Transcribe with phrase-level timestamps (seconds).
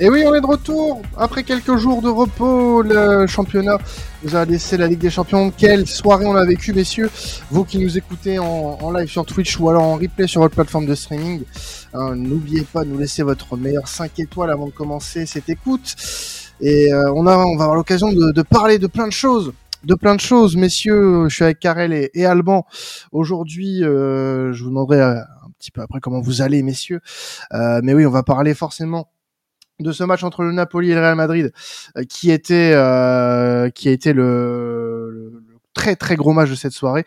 [0.00, 2.82] Et oui, on est de retour après quelques jours de repos.
[2.82, 3.78] Le championnat
[4.24, 5.52] nous a laissé la Ligue des Champions.
[5.56, 7.08] Quelle soirée on a vécu, messieurs.
[7.52, 10.86] Vous qui nous écoutez en, live sur Twitch ou alors en replay sur votre plateforme
[10.86, 11.44] de streaming,
[11.92, 15.94] hein, n'oubliez pas de nous laisser votre meilleur 5 étoiles avant de commencer cette écoute.
[16.60, 19.52] Et euh, on, a, on va avoir l'occasion de, parler de plein de choses
[19.84, 21.28] de plein de choses, messieurs.
[21.28, 22.64] Je suis avec Karel et, Alban.
[23.12, 27.00] Aujourd'hui, euh, je vous demanderai euh, un petit peu après comment vous allez, messieurs.
[27.52, 29.13] mais oui, on va parler forcément
[29.80, 31.52] de ce match entre le Napoli et le Real Madrid,
[31.96, 35.42] euh, qui était euh, qui a été le,
[35.74, 37.04] très très gros match de cette soirée.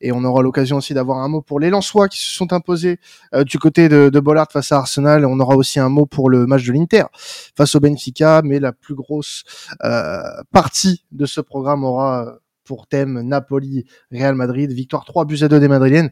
[0.00, 2.98] Et on aura l'occasion aussi d'avoir un mot pour les Lensois qui se sont imposés
[3.34, 5.24] euh, du côté de, de Bollard face à Arsenal.
[5.26, 7.04] On aura aussi un mot pour le match de l'Inter
[7.56, 8.42] face au Benfica.
[8.44, 9.44] Mais la plus grosse
[10.52, 15.58] partie de ce programme aura pour thème Napoli, Real Madrid, victoire 3 buts à 2
[15.58, 16.10] des Madrilènes.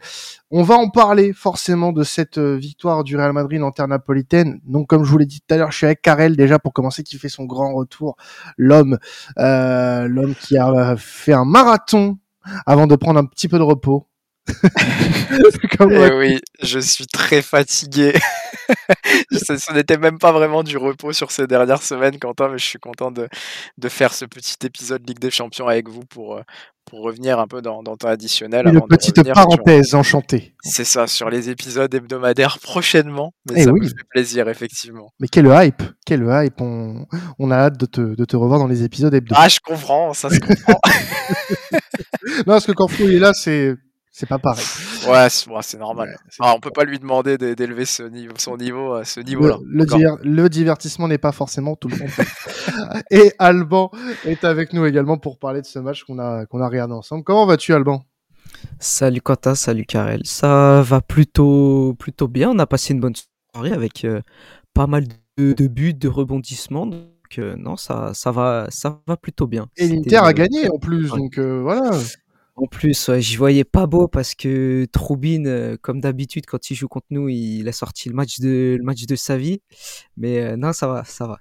[0.50, 4.60] On va en parler forcément de cette euh, victoire du Real Madrid en terre napolitaine.
[4.64, 6.72] Donc comme je vous l'ai dit tout à l'heure, je suis avec Karel déjà pour
[6.72, 8.16] commencer qui fait son grand retour.
[8.56, 8.98] L'homme,
[9.38, 12.16] euh, l'homme qui a fait un marathon
[12.64, 14.08] avant de prendre un petit peu de repos.
[15.80, 18.14] Eh oui, je suis très fatigué.
[19.30, 22.78] ce n'était même pas vraiment du repos sur ces dernières semaines, Quentin, mais je suis
[22.78, 23.28] content de,
[23.78, 26.42] de faire ce petit épisode Ligue des Champions avec vous pour, euh,
[26.84, 28.66] pour revenir un peu dans, dans ton additionnel.
[28.68, 30.54] Une petite parenthèse enchantée.
[30.62, 33.32] C'est ça, sur les épisodes hebdomadaires prochainement.
[33.50, 35.12] Mais eh ça me fait plaisir, effectivement.
[35.20, 37.06] Mais quel hype Quel hype on,
[37.38, 39.44] on a hâte de te, de te revoir dans les épisodes hebdomadaires.
[39.44, 40.80] Ah, je comprends, ça se comprend.
[42.38, 43.74] non, parce que quand Flo est là, c'est
[44.16, 44.64] c'est pas pareil.
[45.06, 46.18] Ouais, c'est normal.
[46.40, 49.58] Ah, on peut pas lui demander d'élever ce niveau, son niveau à ce niveau-là.
[49.62, 52.22] Le, divertissement n'est pas forcément tout le temps.
[53.12, 53.92] Et Alban
[54.24, 57.22] est avec nous également pour parler de ce match qu'on a, qu'on a regardé ensemble.
[57.22, 58.02] Comment vas-tu, Alban?
[58.80, 60.22] Salut Quentin, salut Karel.
[60.24, 62.50] Ça va plutôt, plutôt bien.
[62.50, 63.14] On a passé une bonne
[63.54, 64.22] soirée avec euh,
[64.74, 65.04] pas mal
[65.38, 66.86] de, buts, de rebondissements.
[66.86, 67.06] Donc
[67.38, 69.68] euh, non, ça, ça, va, ça va plutôt bien.
[69.76, 71.92] Et l'Inter a gagné en plus, donc euh, voilà.
[72.56, 76.88] En plus, j'y voyais pas beau parce que Troubin, euh, comme d'habitude, quand il joue
[76.88, 79.60] contre nous, il a sorti le match de, le match de sa vie.
[80.16, 81.38] Mais euh, non, ça va, ça va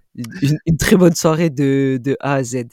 [0.66, 2.66] une, très bonne soirée de, de, A à Z.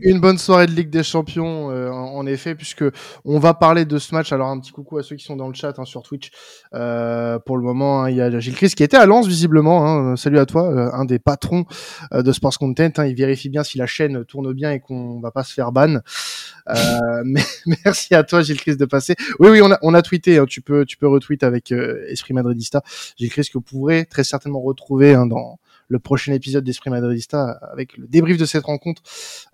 [0.00, 2.84] une bonne soirée de Ligue des Champions, euh, en, effet, puisque
[3.24, 4.32] on va parler de ce match.
[4.32, 6.30] Alors un petit coucou à ceux qui sont dans le chat hein, sur Twitch.
[6.74, 9.86] Euh, pour le moment, hein, il y a Gilles Chris qui était à Lens visiblement.
[9.86, 10.16] Hein.
[10.16, 11.66] Salut à toi, euh, un des patrons
[12.12, 12.90] euh, de Sports Content.
[12.96, 13.06] Hein.
[13.06, 16.00] il vérifie bien si la chaîne tourne bien et qu'on va pas se faire ban.
[17.24, 17.42] mais
[17.84, 19.14] merci à toi Gilles Chris de passer.
[19.38, 20.42] Oui, oui, on a, on a tweeté.
[20.48, 22.82] tu peux, tu peux retweet avec Esprit Madridista.
[23.16, 25.58] Gilles Chris que vous pourrez très certainement retrouver dans
[25.88, 29.02] le prochain épisode d'Esprit Madridista avec le débrief de cette rencontre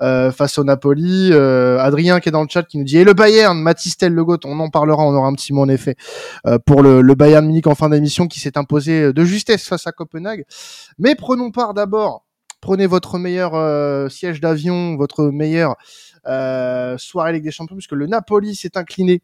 [0.00, 1.30] euh, face au Napoli.
[1.32, 4.22] Euh, Adrien qui est dans le chat qui nous dit et le Bayern, Matistel Le
[4.44, 5.96] on en parlera, on aura un petit mot en effet
[6.46, 9.92] euh, pour le, Bayern Munich en fin d'émission qui s'est imposé de justesse face à
[9.92, 10.44] Copenhague.
[10.98, 12.24] Mais prenons part d'abord,
[12.60, 15.76] prenez votre meilleur euh, siège d'avion, votre meilleure
[16.26, 19.22] euh, soirée Ligue des Champions puisque le Napoli s'est incliné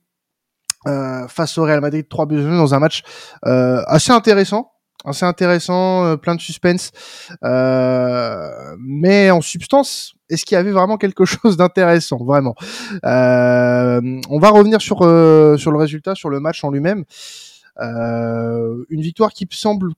[1.28, 3.02] face au Real Madrid 3 buts dans un match
[3.42, 4.72] assez intéressant
[5.08, 6.90] assez intéressant, euh, plein de suspense.
[7.44, 12.54] Euh, mais en substance, est-ce qu'il y avait vraiment quelque chose d'intéressant, vraiment?
[13.04, 17.04] Euh, On va revenir sur sur le résultat, sur le match en lui-même.
[17.80, 19.90] une victoire qui semble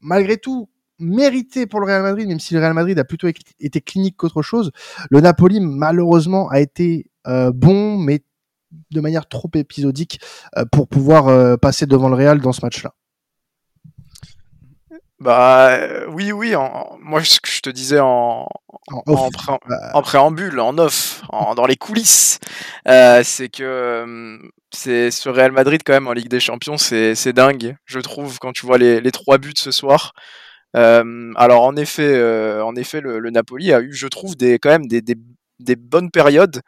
[0.00, 3.80] malgré tout méritée pour le Real Madrid, même si le Real Madrid a plutôt été
[3.80, 4.70] clinique qu'autre chose.
[5.10, 7.10] Le Napoli, malheureusement, a été
[7.54, 8.22] bon, mais
[8.90, 10.20] de manière trop épisodique
[10.72, 12.92] pour pouvoir passer devant le Real dans ce match-là.
[15.18, 15.78] Bah
[16.08, 16.54] oui, oui.
[16.56, 18.48] En, moi, ce que je te disais en,
[18.88, 19.28] en,
[19.68, 20.02] bah.
[20.02, 21.22] préambule, en off,
[21.56, 22.38] dans les coulisses,
[22.88, 24.38] euh, c'est que
[24.72, 28.52] c'est ce Real Madrid quand même en Ligue des Champions, c'est dingue, je trouve, quand
[28.52, 30.12] tu vois les, les trois buts ce soir.
[30.76, 34.58] Euh, alors en effet, euh, en effet, le, le, Napoli a eu, je trouve, des
[34.58, 35.16] quand même des, des,
[35.58, 36.62] des bonnes périodes.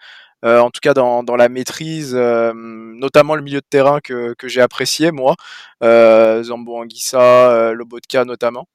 [0.44, 4.34] Euh, en tout cas dans, dans la maîtrise, euh, notamment le milieu de terrain que,
[4.34, 5.36] que j'ai apprécié moi,
[5.84, 8.66] euh, Zambo Anguissa, Lobotka notamment.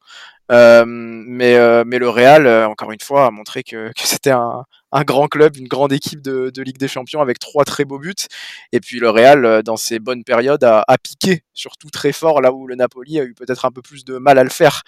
[0.50, 5.28] mais, mais le Real, encore une fois, a montré que, que c'était un, un, grand
[5.28, 8.14] club, une grande équipe de, de, Ligue des Champions avec trois très beaux buts.
[8.72, 12.54] Et puis le Real, dans ses bonnes périodes, a, a piqué, surtout très fort, là
[12.54, 14.84] où le Napoli a eu peut-être un peu plus de mal à le faire.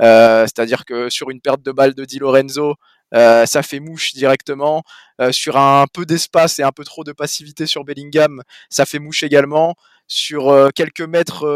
[0.00, 2.76] Euh, C'est-à-dire que sur une perte de balle de Di Lorenzo,
[3.14, 4.82] euh, ça fait mouche directement.
[5.20, 8.98] Euh, sur un peu d'espace et un peu trop de passivité sur Bellingham, ça fait
[8.98, 9.74] mouche également.
[10.08, 11.46] Sur euh, quelques mètres,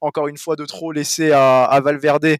[0.00, 2.36] encore une fois, de trop laissés à, Valverde,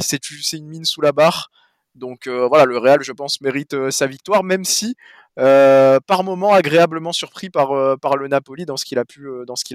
[0.00, 1.50] c'est une mine sous la barre.
[1.94, 4.94] Donc voilà, le Real, je pense, mérite sa victoire, même si
[5.36, 9.04] par moment agréablement surpris par, le Napoli dans ce qu'il a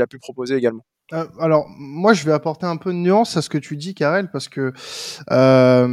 [0.08, 0.86] pu proposer également.
[1.13, 3.94] Euh, alors, moi, je vais apporter un peu de nuance à ce que tu dis,
[3.94, 4.74] Karel, parce que
[5.30, 5.88] euh,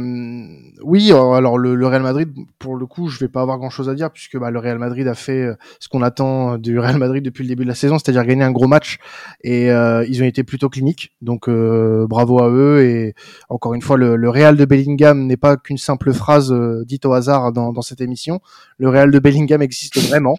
[0.81, 3.93] oui, euh, alors le, Real Madrid, pour le coup, je vais pas avoir grand-chose à
[3.93, 5.49] dire, puisque bah, le Real Madrid a fait
[5.79, 8.51] ce qu'on attend du Real Madrid depuis le début de la saison, c'est-à-dire gagner un
[8.51, 8.97] gros match,
[9.43, 12.83] et ils ont été plutôt cliniques, donc bravo à eux.
[12.83, 13.13] Et
[13.49, 16.51] encore une fois, le, Real de Bellingham n'est pas qu'une simple phrase
[16.85, 18.41] dite au hasard dans, dans, cette émission.
[18.79, 20.37] Le Real de Bellingham existe vraiment.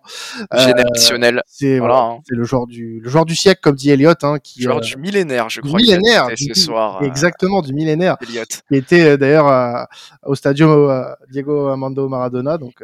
[0.53, 1.43] Générationnel.
[1.47, 2.19] c'est voilà, hein.
[2.29, 4.97] c'est le joueur du le joueur du siècle, comme dit Elliot, hein, qui Joueur du
[4.97, 5.79] millénaire, je crois.
[5.79, 7.03] Millénaire, ce soir.
[7.03, 8.17] Euh, exactement, du millénaire.
[8.19, 9.89] Qui était euh, d'ailleurs
[10.25, 12.59] au Stadio euh, Diego Armando Maradona.
[12.59, 12.83] Donc,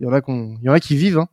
[0.00, 1.18] il y en a qu'on, il y en a qui vivent.
[1.18, 1.28] Hein.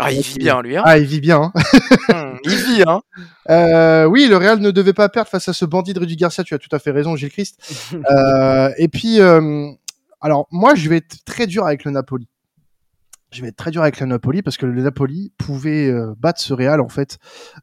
[0.00, 0.76] Ah, il vit bien, lui.
[0.76, 0.82] Hein.
[0.84, 1.52] Ah, il vit bien.
[1.54, 1.62] Hein.
[2.08, 3.00] Hmm, il vit, hein.
[3.50, 6.44] Euh, oui, le Real ne devait pas perdre face à ce bandit de Rudy Garcia.
[6.44, 7.60] Tu as tout à fait raison, Gilles Christ.
[8.10, 9.70] euh, et puis, euh,
[10.22, 12.26] alors, moi, je vais être très dur avec le Napoli
[13.34, 16.40] je vais être très dur avec le Napoli parce que le Napoli pouvait euh, battre
[16.40, 17.18] ce Real en fait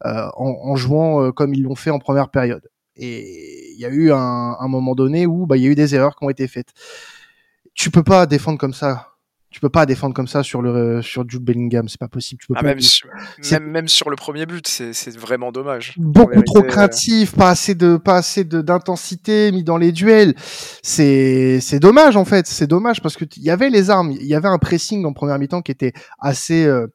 [0.06, 2.70] euh, en, jouant euh, comme ils l'ont fait en première période.
[2.96, 4.18] Et il y a eu un,
[4.60, 6.70] un moment donné où bah, il y a eu des erreurs qui ont été faites.
[7.74, 9.11] Tu peux pas défendre comme ça
[9.52, 12.40] tu peux pas défendre comme ça sur le sur Jude Bellingham, c'est pas possible.
[12.42, 13.10] Tu peux ah, même, sur,
[13.62, 15.94] même, sur le premier but, c'est vraiment dommage.
[15.98, 20.34] Beaucoup trop craintif, pas assez de pas assez d'intensité mis dans les duels.
[20.82, 24.26] C'est c'est dommage en fait, c'est dommage parce que il y avait les armes, il
[24.26, 26.88] y avait un pressing en première mi-temps qui était assez euh,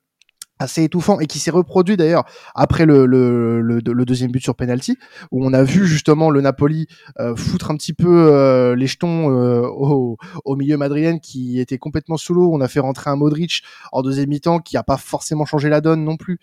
[0.59, 2.25] assez étouffant et qui s'est reproduit d'ailleurs
[2.55, 4.97] après le, le, le, deuxième but sur penalty
[5.31, 6.87] où on a vu justement le Napoli
[7.21, 11.79] euh, foutre un petit peu euh, les jetons euh, au, au, milieu madrilène qui était
[11.79, 12.51] complètement sous l'eau.
[12.53, 13.63] On a fait rentrer un Modric
[13.93, 16.39] en deuxième mi-temps qui a pas forcément changé la donne non plus.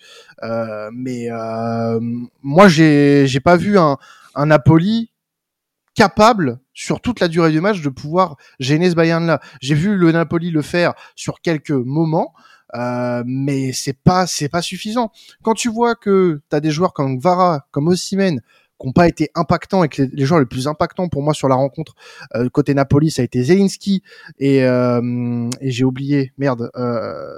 [0.92, 1.30] Mais
[2.44, 3.98] moi j'ai j'ai pas vu un,
[4.36, 5.12] un Napoli
[5.96, 9.96] capable sur toute la durée du match de pouvoir gêner ce Bayern là j'ai vu
[9.96, 12.34] le Napoli le faire sur quelques moments
[12.76, 15.12] euh, mais c'est pas c'est pas suffisant.
[15.44, 18.42] Quand tu vois que tu as des joueurs comme Vara, comme Osimhen
[18.80, 21.48] qui n'ont pas été impactants et que les, joueurs les plus impactants pour moi sur
[21.48, 21.94] la rencontre
[22.36, 24.04] euh, côté Napoli ça a été Zelinski
[24.40, 26.70] et, euh, et j'ai oublié merde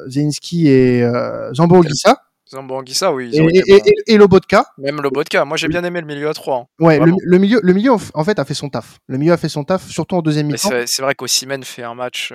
[0.07, 2.21] Zelinski et euh, Zambo Anguissa.
[2.49, 3.31] Zambo Anguissa oui.
[3.33, 4.67] Et, et, et, Lobotka.
[4.77, 5.45] Même Lobotka.
[5.45, 6.57] Moi j'ai bien aimé le milieu à 3.
[6.57, 6.65] Hein.
[6.79, 8.99] Ouais, le, milieu, le milieu en fait a fait son taf.
[9.07, 10.69] Le milieu a fait son taf, surtout en deuxième mi-temps.
[10.85, 12.33] C'est vrai qu'Osimhen fait un match.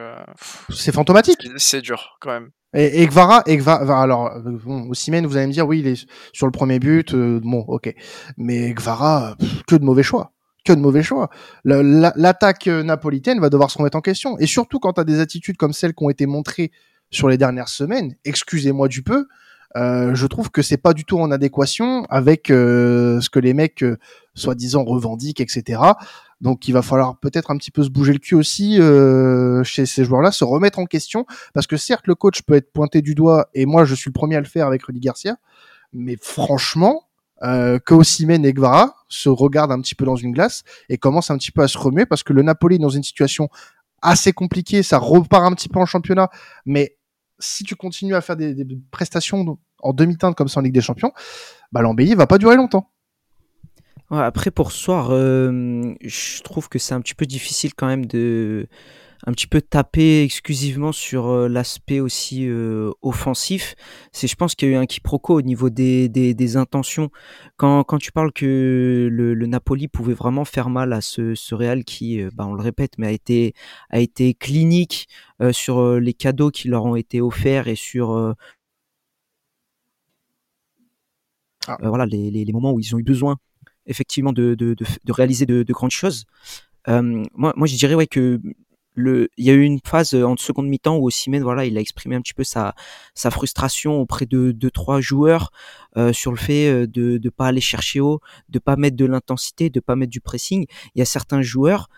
[0.69, 1.49] C'est fantomatique.
[1.57, 2.51] C'est dur quand même.
[2.75, 6.47] Et, et Gvara, et Gvara, alors, bon, vous allez me dire, oui, il est sur
[6.47, 7.93] le premier but, euh, bon, ok.
[8.37, 9.37] Mais Gvara,
[9.67, 10.33] que de mauvais choix.
[10.65, 11.31] Que de mauvais choix.
[11.65, 14.39] L'attaque euh, napolitaine va devoir se remettre en question.
[14.39, 16.71] Et surtout quand tu as des attitudes comme celles qui ont été montrées
[17.11, 19.27] sur les dernières semaines, excusez-moi du peu,
[19.77, 23.85] euh, je trouve que c'est pas du tout en adéquation avec ce que les mecs
[24.35, 25.81] soi-disant revendiquent, etc.
[26.41, 29.85] Donc il va falloir peut-être un petit peu se bouger le cul aussi euh, chez
[29.87, 33.15] ces joueurs-là, se remettre en question, parce que certes le coach peut être pointé du
[33.15, 35.37] doigt, et moi je suis le premier à le faire avec Rudy Garcia,
[35.93, 37.09] mais franchement,
[37.43, 41.31] euh, que Osimhen et Guevara se regardent un petit peu dans une glace et commencent
[41.31, 43.49] un petit peu à se remuer, parce que le Napoli est dans une situation
[44.01, 46.31] assez compliquée, ça repart un petit peu en championnat,
[46.65, 46.97] mais
[47.39, 51.13] si tu continues à faire des, prestations en demi-teinte comme ça en Ligue des Champions,
[51.73, 52.91] bah l'embellie va pas durer longtemps
[54.11, 58.07] après pour ce soir, euh, je trouve que c'est un petit peu difficile quand même
[58.07, 58.67] de
[59.27, 63.75] un petit peu taper exclusivement sur euh, l'aspect aussi euh, offensif.
[64.13, 67.11] C'est, je pense qu'il y a eu un quiproquo au niveau des, des, des intentions.
[67.57, 71.55] Quand, quand tu parles que le, le, Napoli pouvait vraiment faire mal à ce, ce
[71.55, 73.55] Real qui, bah, on le répète, mais a été
[73.91, 75.09] a été clinique
[75.53, 78.35] sur les cadeaux qui leur ont été offerts et sur
[81.67, 81.77] ah.
[81.83, 83.37] voilà les, les, les moments où ils ont eu besoin
[83.91, 86.25] effectivement de, de, de, réaliser de, grandes choses.
[86.89, 88.41] Euh, moi, moi, je dirais ouais que
[88.95, 91.81] le, il y a eu une phase en seconde mi-temps où Osimhen, voilà, il a
[91.81, 92.75] exprimé un petit peu sa,
[93.15, 95.51] sa frustration auprès de, de trois joueurs
[95.97, 99.05] euh, sur le fait euh, de ne pas aller chercher haut, de pas mettre de
[99.05, 100.67] l'intensité, de pas mettre du pressing.
[100.95, 101.89] Il y a certains joueurs,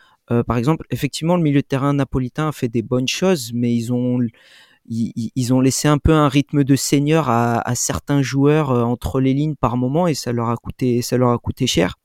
[0.46, 3.92] par exemple, effectivement, le milieu de terrain napolitain a fait des bonnes choses, mais ils
[3.92, 4.18] ont
[4.86, 9.20] ils, ont laissé un peu un rythme de seigneur à, à certains joueurs euh, entre
[9.20, 11.96] les lignes par moment et ça leur a coûté ça leur a coûté cher.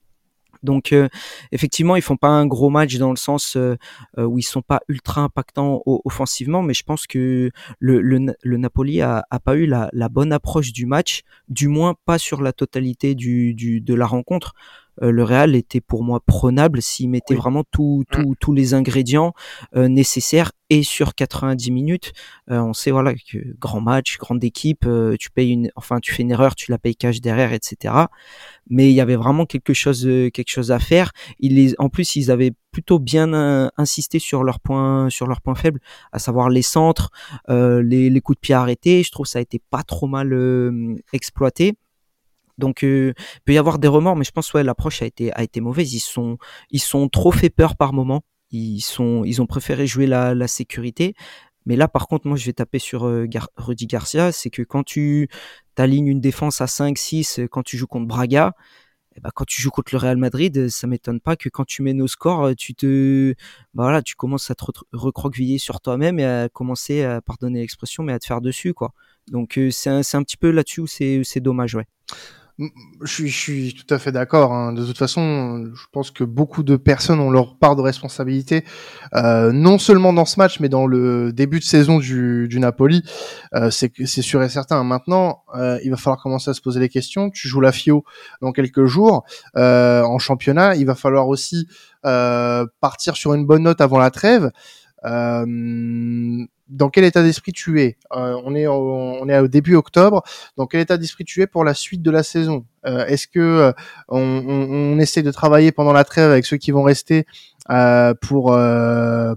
[0.63, 1.07] Donc euh,
[1.51, 3.75] effectivement, ils font pas un gros match dans le sens euh,
[4.17, 9.01] où ils sont pas ultra impactants offensivement, mais je pense que le, le, le Napoli
[9.01, 12.53] a, a, pas eu la, la, bonne approche du match, du moins pas sur la
[12.53, 14.53] totalité du, du de la rencontre.
[15.01, 18.33] Euh, le Real était pour moi prenable s'il mettait vraiment tout, mm.
[18.39, 19.33] tous les ingrédients
[19.75, 22.11] euh, nécessaires et sur 90 minutes.
[22.51, 24.85] Euh, on sait voilà que grand match, grande équipe,
[25.19, 27.93] tu payes une, enfin tu fais une erreur, tu la payes cash derrière, etc.
[28.69, 31.11] Mais il y avait vraiment quelque chose, quelque chose à faire.
[31.39, 35.79] Ils en plus, ils avaient plutôt bien insisté sur leurs points, sur leurs points faibles,
[36.11, 37.11] à savoir les centres,
[37.47, 39.03] les, les coups de pied arrêtés.
[39.03, 40.33] Je trouve que ça a été pas trop mal
[41.13, 41.75] exploité
[42.57, 43.13] Donc euh,
[43.45, 45.93] peut y avoir des remords, mais je pense ouais l'approche a été a été mauvaise.
[45.93, 46.37] Ils sont
[46.71, 48.23] ils sont trop fait peur par moment.
[48.51, 51.15] Ils sont ils ont préféré jouer la, la sécurité.
[51.67, 54.31] Mais là, par contre, moi, je vais taper sur euh, Rudy Garcia.
[54.31, 55.27] C'est que quand tu
[55.75, 58.53] alignes une défense à 5-6, quand tu joues contre Braga,
[59.17, 61.81] eh ben, quand tu joues contre le Real Madrid, ça m'étonne pas que quand tu
[61.81, 63.33] mets nos scores, tu te,
[63.73, 68.03] bah voilà, tu commences à te recroqueviller sur toi-même et à commencer, à pardonner l'expression,
[68.03, 68.93] mais à te faire dessus, quoi.
[69.31, 71.87] Donc euh, c'est un, un, petit peu là-dessus où c'est dommage, ouais.
[72.59, 74.51] Je suis, je suis tout à fait d'accord.
[74.51, 74.73] Hein.
[74.73, 78.63] De toute façon, je pense que beaucoup de personnes ont leur part de responsabilité,
[79.13, 83.03] euh, non seulement dans ce match, mais dans le début de saison du, du Napoli.
[83.53, 84.83] Euh, c'est sûr et certain.
[84.83, 87.29] Maintenant, euh, il va falloir commencer à se poser les questions.
[87.29, 88.03] Tu joues la FIO
[88.41, 89.23] dans quelques jours
[89.55, 90.75] euh, en championnat.
[90.75, 91.67] Il va falloir aussi
[92.05, 94.51] euh, partir sur une bonne note avant la trêve.
[95.05, 100.23] Euh, dans quel état d'esprit tu es euh, On est on est au début octobre.
[100.57, 102.65] Dans quel état d'esprit tu es pour la suite de la saison?
[102.85, 103.71] Euh, Est-ce que euh,
[104.09, 107.25] on, on, essaie de travailler pendant la trêve avec ceux qui vont rester
[107.69, 108.57] euh, pour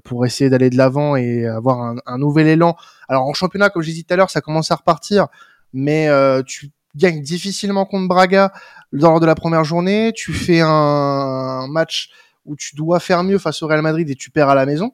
[0.05, 2.77] pour essayer d'aller de l'avant et avoir un, un, nouvel élan?
[3.09, 5.29] Alors en championnat, comme j'ai dit tout à l'heure, ça commence à repartir,
[5.73, 6.09] mais
[6.47, 8.53] tu gagnes difficilement contre Braga
[8.93, 10.13] lors de la première journée.
[10.15, 12.11] Tu fais un match
[12.45, 14.93] où tu dois faire mieux face au Real Madrid et tu perds à la maison.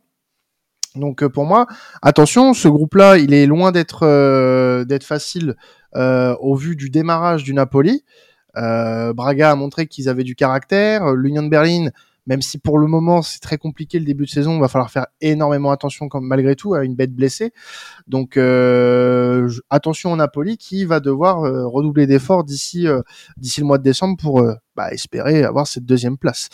[0.97, 1.67] Donc euh, pour moi,
[2.03, 5.55] attention, ce groupe-là, il est loin d'être euh, facile
[5.95, 8.05] euh, au vu du démarrage du Napoli.
[8.55, 11.13] Braga a montré qu'ils avaient du caractère.
[11.13, 11.91] L'Union de Berlin
[12.27, 14.91] même si pour le moment c'est très compliqué le début de saison, il va falloir
[14.91, 17.53] faire énormément attention comme malgré tout à une bête blessée.
[18.07, 23.03] Donc euh, attention au Napoli qui va devoir euh, redoubler d'efforts d'ici euh,
[23.37, 24.43] d'ici le mois de décembre pour
[24.75, 26.49] bah, espérer avoir cette deuxième place.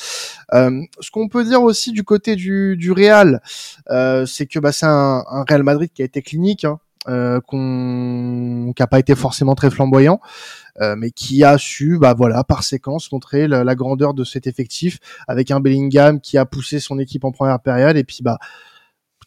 [0.52, 3.40] ce qu'on peut dire aussi du côté du, du Real,
[4.26, 6.64] c'est que bah, c'est un, un, Real Madrid qui a été clinique.
[6.64, 6.78] Hein.
[7.08, 10.20] Euh, qu'on qui a pas été forcément très flamboyant,
[10.80, 15.00] euh, mais qui a su, bah voilà, par séquence, montrer la, grandeur de cet effectif
[15.26, 18.38] avec un Bellingham qui a poussé son équipe en première période et puis bah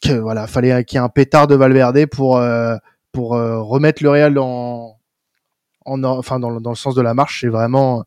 [0.02, 2.78] que, voilà, fallait qu'il y ait un pétard de Valverde pour euh,
[3.12, 4.98] pour remettre le Real en,
[5.86, 7.42] en enfin dans, dans le sens de la marche.
[7.42, 8.06] C'est vraiment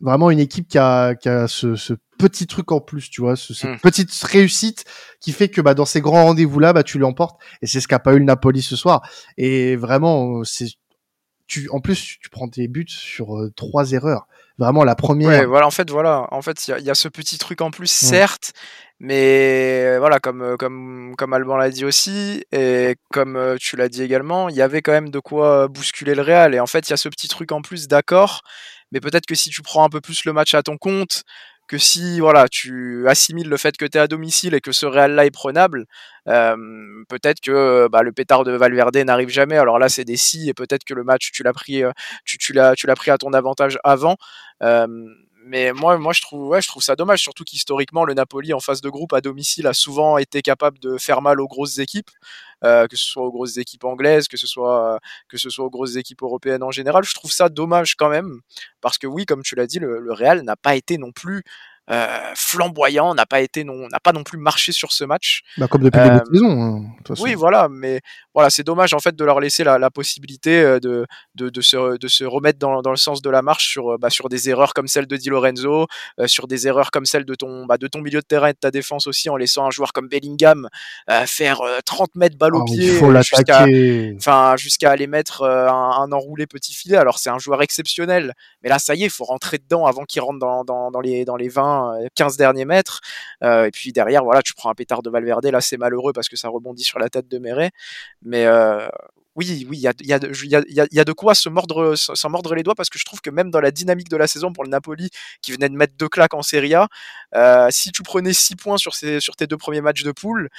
[0.00, 3.36] vraiment une équipe qui a, qui a ce, ce petit truc en plus, tu vois,
[3.36, 3.78] ce, cette mmh.
[3.78, 4.84] petite réussite
[5.20, 7.40] qui fait que bah, dans ces grands rendez-vous là, bah, tu l'emportes.
[7.62, 9.02] Et c'est ce qu'a pas eu le Napoli ce soir.
[9.36, 10.68] Et vraiment, c'est
[11.50, 14.28] tu, en plus, tu prends tes buts sur euh, trois erreurs.
[14.56, 15.28] Vraiment la première.
[15.28, 17.70] Ouais, voilà, en fait, voilà, en fait, il y, y, a ce petit truc en
[17.70, 18.52] plus, certes,
[19.00, 23.88] mais voilà, comme euh, comme comme Alban l'a dit aussi, et comme euh, tu l'as
[23.88, 26.54] dit également, il y avait quand même de quoi bousculer le Real.
[26.54, 28.42] Et en fait, il y a ce petit truc en plus, d'accord.
[28.92, 31.24] Mais peut-être que si tu prends un peu plus le match à ton compte,
[31.68, 34.86] que si voilà tu assimiles le fait que tu es à domicile et que ce
[34.86, 35.86] Real là est prenable,
[36.26, 36.56] euh,
[37.08, 39.56] peut-être que bah, le pétard de Valverde n'arrive jamais.
[39.56, 41.82] Alors là c'est des si et peut-être que le match tu l'as pris
[42.24, 44.16] tu, tu l'as tu l'as pris à ton avantage avant.
[44.62, 44.86] Euh,
[45.50, 49.12] mais moi, je trouve, ouais, ça dommage, surtout qu'historiquement le Napoli en phase de groupe
[49.12, 52.10] à domicile a souvent été capable de faire mal aux grosses équipes,
[52.62, 55.00] euh, que ce soit aux grosses équipes anglaises, que ce soit
[55.58, 57.02] aux grosses équipes européennes en général.
[57.02, 58.42] Je trouve ça dommage quand même,
[58.80, 61.42] parce que oui, comme tu l'as dit, le, Real n'a pas été non plus
[62.34, 65.42] flamboyant, n'a pas été non, n'a pas non plus marché sur ce match.
[65.58, 66.62] Bah, comme depuis le début de euh, saison.
[66.62, 68.00] Hein, oui, voilà, mais
[68.34, 71.60] voilà, c'est dommage en fait de leur laisser la, la possibilité euh, de, de, de,
[71.60, 74.48] se, de se remettre dans, dans le sens de la marche sur, bah, sur des
[74.48, 75.86] erreurs comme celle de Di Lorenzo,
[76.26, 78.58] sur des erreurs comme celle de ton, bah, de ton milieu de terrain et de
[78.58, 80.68] ta défense aussi, en laissant un joueur comme Bellingham
[81.26, 83.66] faire 30 mètres balle au oh, pied, jusqu'à,
[84.16, 86.96] enfin, jusqu'à aller mettre un, un, enroulé petit filet.
[86.96, 90.04] Alors c'est un joueur exceptionnel, mais là ça y est, il faut rentrer dedans avant
[90.04, 91.79] qu'il rentre dans, dans, dans, les, dans les 20
[92.14, 93.00] 15 derniers mètres.
[93.42, 95.46] Euh, et puis derrière, voilà, tu prends un pétard de Valverde.
[95.46, 97.70] Là, c'est malheureux parce que ça rebondit sur la tête de Meret.
[98.22, 98.88] Mais euh,
[99.36, 101.94] oui, oui, il y a, y, a, y, a, y a, de quoi se mordre,
[101.96, 104.26] s'en mordre les doigts parce que je trouve que même dans la dynamique de la
[104.26, 105.10] saison pour le Napoli,
[105.40, 106.88] qui venait de mettre deux claques en Serie A,
[107.36, 110.50] euh, si tu prenais 6 points sur, ces, sur tes deux premiers matchs de poule,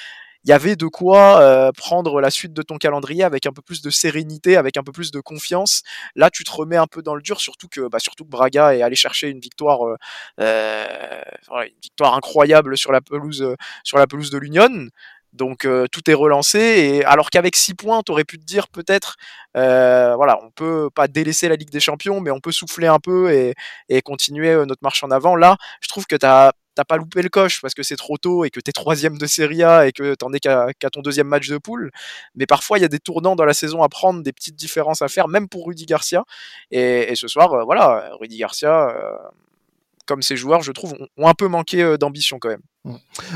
[0.44, 3.62] il y avait de quoi euh, prendre la suite de ton calendrier avec un peu
[3.62, 5.84] plus de sérénité, avec un peu plus de confiance.
[6.16, 8.76] Là, tu te remets un peu dans le dur, surtout que, bah, surtout que Braga
[8.76, 9.96] est allé chercher une victoire, euh,
[10.40, 14.90] euh une victoire incroyable sur la pelouse, sur la pelouse de l'Union.
[15.34, 18.68] Donc euh, tout est relancé et alors qu'avec 6 points, tu aurais pu te dire
[18.68, 19.16] peut-être
[19.58, 23.00] euh, voilà, on peut pas délaisser la Ligue des Champions, mais on peut souffler un
[23.00, 23.32] peu
[23.90, 25.36] et, continuer notre marche en avant.
[25.36, 28.18] Là, je trouve que tu as t'as pas loupé le coche parce que c'est trop
[28.18, 31.28] tôt et que t'es troisième de Serie A et que t'en es qu'à ton deuxième
[31.28, 31.92] match de poule.
[32.36, 35.02] Mais parfois, il y a des tournants dans la saison à prendre, des petites différences
[35.02, 36.24] à faire, même pour Rudy Garcia.
[36.72, 39.18] Et, et ce soir, euh, voilà, Rudy Garcia, euh,
[40.06, 42.62] comme ses joueurs, je trouve, ont, un peu manqué euh, d'ambition quand même.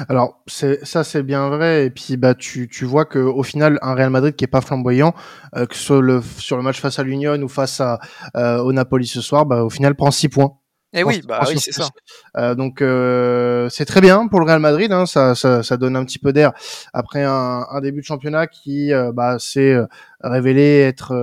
[0.10, 1.86] Alors c'est ça c'est bien vrai.
[1.86, 4.62] Et puis bah tu, tu vois que au final un Real Madrid qui est pas
[4.62, 5.14] flamboyant
[5.56, 8.00] euh, que sur le sur le match face à l'Union ou face à
[8.36, 10.58] euh, au Napoli ce soir bah au final prend 6 points.
[10.96, 11.90] Et eh oui, bah oui, c'est ça.
[12.38, 15.98] Euh, donc euh, c'est très bien pour le Real Madrid, hein, ça, ça, ça, donne
[15.98, 16.54] un petit peu d'air.
[16.94, 19.75] Après un, un, début de championnat qui euh, bah, s'est
[20.22, 21.14] révélé être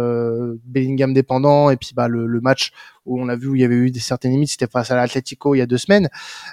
[0.66, 2.72] Bellingham dépendant et puis bah, le, le match
[3.04, 4.96] où on a vu où il y avait eu des certaines limites, c'était face à
[4.96, 6.08] l'Atlético il y a deux semaines.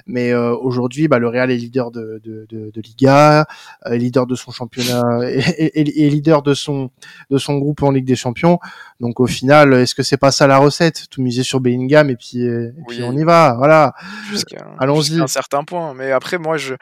[0.06, 3.46] Mais euh, aujourd'hui, bah, le Real est leader de, de, de, de Liga,
[3.86, 6.90] euh, leader de son championnat et, et, leader de son
[7.30, 8.60] de son groupe en Ligue des Champions.
[9.00, 11.08] Donc au final, est-ce que c'est pas ça la recette?
[11.10, 13.56] Tout miser sur Bellingham et puis, et puis on y va.
[13.58, 13.94] Voilà.
[14.80, 15.20] Allons-y.
[15.20, 15.94] un certain point.
[15.94, 16.76] Mais après, moi, je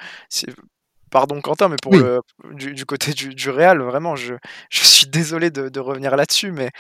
[1.10, 2.22] pardon Quentin, mais pour le,
[2.54, 4.34] du, du, côté du, du Real, vraiment, je,
[4.70, 6.72] je suis désolé de, de revenir là-dessus, mais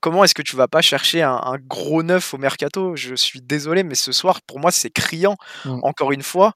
[0.00, 2.96] comment est-ce que tu vas pas chercher un, gros neuf au mercato?
[2.96, 5.36] Je suis désolé, mais ce soir, pour moi, c'est criant.
[5.64, 5.80] Mmh.
[5.82, 6.54] Encore une fois,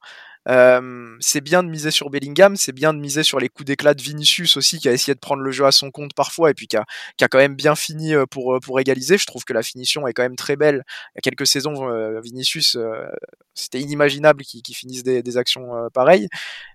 [1.19, 4.01] c'est bien de miser sur Bellingham, c'est bien de miser sur les coups d'éclat de
[4.01, 6.67] Vinicius aussi, qui a essayé de prendre le jeu à son compte parfois et puis
[6.67, 6.85] qui a,
[7.17, 9.17] qui a quand même bien fini pour, pour égaliser.
[9.17, 10.83] Je trouve que la finition est quand même très belle.
[11.13, 11.89] Il y a quelques saisons,
[12.21, 12.77] Vinicius,
[13.53, 16.27] c'était inimaginable qu'il finisse des, des actions pareilles.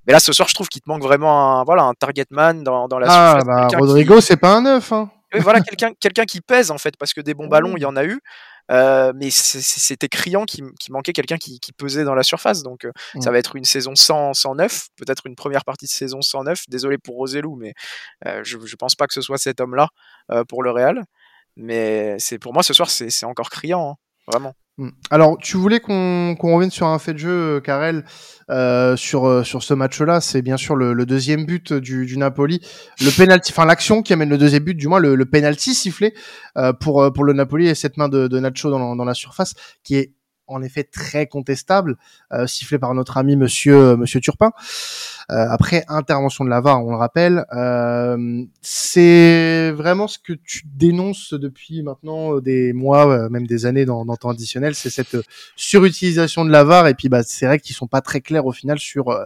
[0.06, 2.64] Mais là, ce soir, je trouve qu'il te manque vraiment un, voilà, un target man
[2.64, 4.92] dans, dans la ah, bah, Rodrigo, c'est pas un neuf.
[4.92, 7.86] Hein voilà, quelqu'un quelqu'un qui pèse en fait, parce que des bons ballons, il y
[7.86, 8.20] en a eu.
[8.70, 12.62] Euh, mais c'était criant qu'il manquait quelqu'un qui, qui, pesait dans la surface.
[12.62, 16.22] Donc euh, ça va être une saison 100, 109, peut-être une première partie de saison
[16.22, 16.64] 109.
[16.68, 17.74] Désolé pour Roselou, mais
[18.26, 19.88] euh, je ne pense pas que ce soit cet homme-là
[20.48, 21.04] pour le Real.
[21.56, 23.96] Mais c'est pour moi ce soir, c'est encore criant, hein,
[24.80, 24.88] Mm.
[25.10, 28.04] Alors, tu voulais qu'on revienne sur un fait de jeu, Karel,
[28.50, 30.20] euh, sur euh, sur ce match-là.
[30.20, 32.60] C'est bien sûr le, deuxième but du, du Napoli,
[33.00, 36.14] le penalty, enfin l'action qui amène le deuxième but, du moins le, le penalty sifflé
[36.56, 39.54] euh, pour pour le Napoli et cette main de, de Nacho dans, dans la surface,
[39.84, 40.14] qui est
[40.50, 41.96] en effet très contestable,
[42.32, 44.52] euh, sifflé par notre ami Monsieur euh, Monsieur Turpin.
[45.30, 47.44] Euh, après intervention de la VAR, on le rappelle,
[48.62, 54.16] c'est vraiment ce que tu dénonces depuis maintenant des mois, même des années dans, dans
[54.16, 55.16] temps additionnel, c'est cette
[55.54, 58.52] surutilisation de la VAR et puis bah c'est vrai qu'ils sont pas très clairs au
[58.52, 59.16] final sur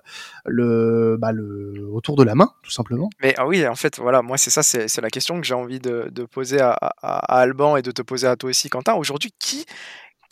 [0.44, 3.08] le bah le autour de la main tout simplement.
[3.22, 5.80] Mais ah oui, en fait voilà, moi c'est ça, c'est la question que j'ai envie
[5.80, 8.94] de, poser à Alban et de te poser à toi aussi Quentin.
[8.94, 9.64] Aujourd'hui, qui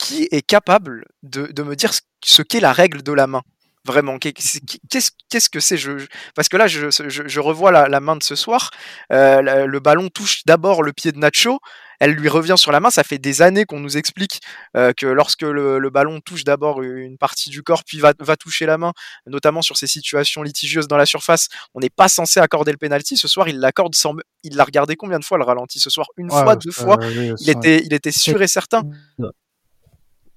[0.03, 1.91] qui est capable de, de me dire
[2.23, 3.41] ce qu'est la règle de la main
[3.85, 5.75] Vraiment, qu'est-ce que c'est?
[5.75, 8.71] Je, Parce que là, je, je, je revois la, la, main de ce soir.
[9.11, 11.59] Euh, le ballon touche d'abord le pied de Nacho.
[11.99, 12.89] Elle lui revient sur la main.
[12.91, 14.39] Ça fait des années qu'on nous explique
[14.77, 18.37] euh, que lorsque le, le ballon touche d'abord une partie du corps, puis va, va,
[18.37, 18.93] toucher la main,
[19.27, 23.17] notamment sur ces situations litigieuses dans la surface, on n'est pas censé accorder le penalty.
[23.17, 24.15] Ce soir, il l'accorde sans.
[24.43, 25.81] Il l'a regardé combien de fois le ralenti?
[25.81, 26.97] Ce soir Une fois, deux fois.
[27.01, 28.83] il était, il était sûr et certain.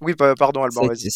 [0.03, 1.09] Oui, pardon, Alban, vas-y.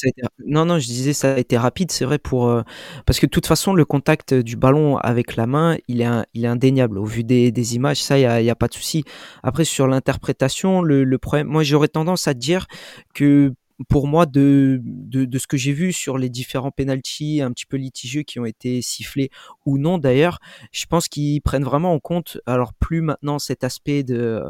[0.46, 2.62] Non, non, je disais ça a été rapide, c'est vrai, pour euh,
[3.04, 6.44] parce que de toute façon, le contact du ballon avec la main, il est, il
[6.44, 6.98] est indéniable.
[6.98, 9.04] Au vu des, des images, ça, il n'y a, y a, pas de souci.
[9.42, 12.66] Après, sur l'interprétation, le, le problème, moi, j'aurais tendance à dire
[13.14, 13.52] que
[13.88, 17.66] pour moi, de, de, de ce que j'ai vu sur les différents penalties un petit
[17.66, 19.30] peu litigieux qui ont été sifflés
[19.64, 20.38] ou non d'ailleurs,
[20.72, 24.42] je pense qu'ils prennent vraiment en compte, alors plus maintenant cet aspect de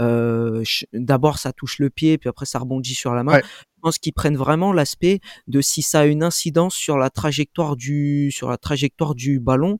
[0.00, 3.32] euh, d'abord ça touche le pied, puis après ça rebondit sur la main.
[3.42, 7.76] Je pense qu'ils prennent vraiment l'aspect de si ça a une incidence sur la trajectoire
[7.76, 9.78] du sur la trajectoire du ballon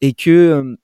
[0.00, 0.76] et que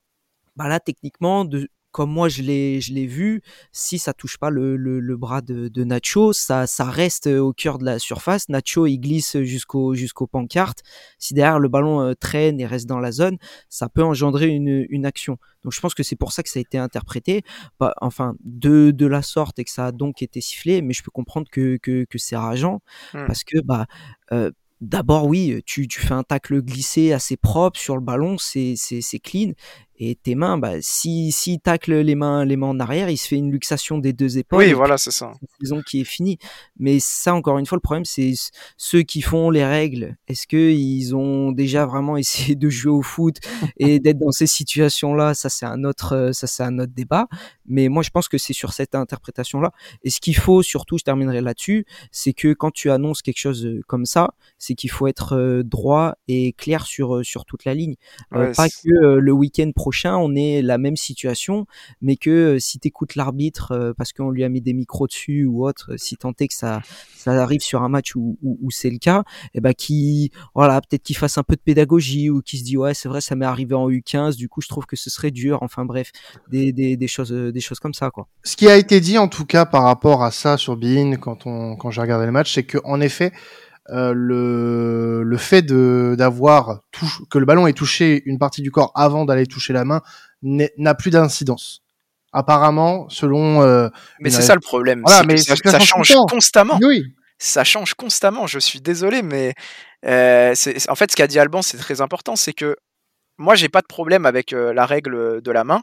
[0.56, 4.50] bah là techniquement de comme moi je l'ai je l'ai vu, si ça touche pas
[4.50, 8.48] le, le, le bras de, de, Nacho, ça ça reste au cœur de la surface.
[8.48, 10.83] Nacho il glisse jusqu'au jusqu'au pancarte.
[11.18, 14.87] Si derrière le ballon euh, traîne et reste dans la zone, ça peut engendrer une,
[14.88, 15.38] une action.
[15.64, 17.42] Donc je pense que c'est pour ça que ça a été interprété,
[17.79, 20.83] bah, enfin de de la sorte et que ça a donc été sifflé.
[20.83, 22.81] Mais je peux comprendre que que, que c'est rageant
[23.14, 23.26] mmh.
[23.26, 23.87] parce que bah
[24.33, 24.50] euh,
[24.81, 28.74] D'abord, oui, tu, tu fais un tacle glissé assez propre sur le ballon, c'est
[29.22, 29.53] clean
[30.02, 33.28] et tes mains, bah, si, si tacle les mains, les mains en arrière, il se
[33.28, 34.58] fait une luxation des deux épaules.
[34.58, 35.34] Oui, voilà, c'est ça.
[35.60, 36.38] Saison qui est finie.
[36.78, 38.32] Mais ça, encore une fois, le problème, c'est
[38.78, 40.16] ceux qui font les règles.
[40.26, 43.36] Est-ce que ils ont déjà vraiment essayé de jouer au foot
[43.76, 45.34] et d'être dans ces situations-là?
[45.34, 47.28] Ça, c'est un autre, ça, c'est un autre débat.
[47.66, 49.70] Mais moi, je pense que c'est sur cette interprétation-là.
[50.02, 53.68] Et ce qu'il faut, surtout, je terminerai là-dessus, c'est que quand tu annonces quelque chose
[53.86, 57.74] comme ça, c'est qu'il faut être euh, droit et clair sur, euh, sur toute la
[57.74, 57.96] ligne.
[58.34, 61.66] Euh, pas que le week-end prochain on est la même situation,
[62.00, 65.07] mais que euh, si tu écoutes l'arbitre euh, parce qu'on lui a mis des micros
[65.07, 66.81] dessus ou autre, si tant est que ça,
[67.16, 68.37] ça arrive sur un match où,
[68.70, 72.31] c'est le cas, et eh ben qui, voilà, peut-être qu'il fasse un peu de pédagogie
[72.31, 74.68] ou qui se dit ouais c'est vrai ça m'est arrivé en U15, du coup je
[74.68, 75.62] trouve que ce serait dur.
[75.62, 76.12] Enfin bref,
[76.50, 78.29] des, des, choses euh, des choses comme ça quoi.
[78.44, 81.46] Ce qui a été dit en tout cas par rapport à ça sur Bein quand
[81.46, 83.33] on quand j'ai regardé le match, c'est que en effet
[83.92, 86.81] euh, le, le fait de d'avoir
[87.29, 90.00] que le ballon ait touché une partie du corps avant d'aller toucher la main
[90.42, 91.83] n'a plus d'incidence.
[92.33, 93.62] Apparemment, selon.
[93.62, 93.88] Euh,
[94.20, 95.03] mais c'est ça le problème.
[95.05, 96.79] Voilà, mais ça, ça, change constamment.
[96.81, 97.03] Oui.
[97.38, 98.46] Ça change constamment.
[98.46, 99.55] Je suis désolé, mais
[100.07, 100.55] euh,
[100.88, 102.76] en fait, ce qu'a dit Alban, c'est très important, c'est que
[103.38, 105.83] moi, j'ai pas de problème avec la règle de la main.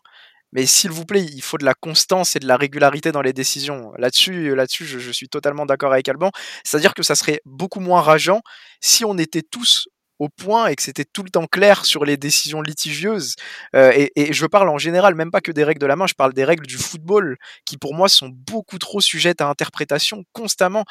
[0.53, 3.33] Mais s'il vous plaît, il faut de la constance et de la régularité dans les
[3.33, 3.91] décisions.
[3.97, 6.31] Là-dessus, là-dessus, je, suis totalement d'accord avec Alban.
[6.63, 8.41] C'est-à-dire que ça serait beaucoup moins rageant
[8.81, 9.87] si on était tous
[10.19, 13.35] au point et que c'était tout le temps clair sur les décisions litigieuses.
[13.75, 16.07] Euh, et, et, je parle en général, même pas que des règles de la main,
[16.07, 20.23] je parle des règles du football, qui pour moi sont beaucoup trop sujettes à interprétation
[20.33, 20.85] constamment.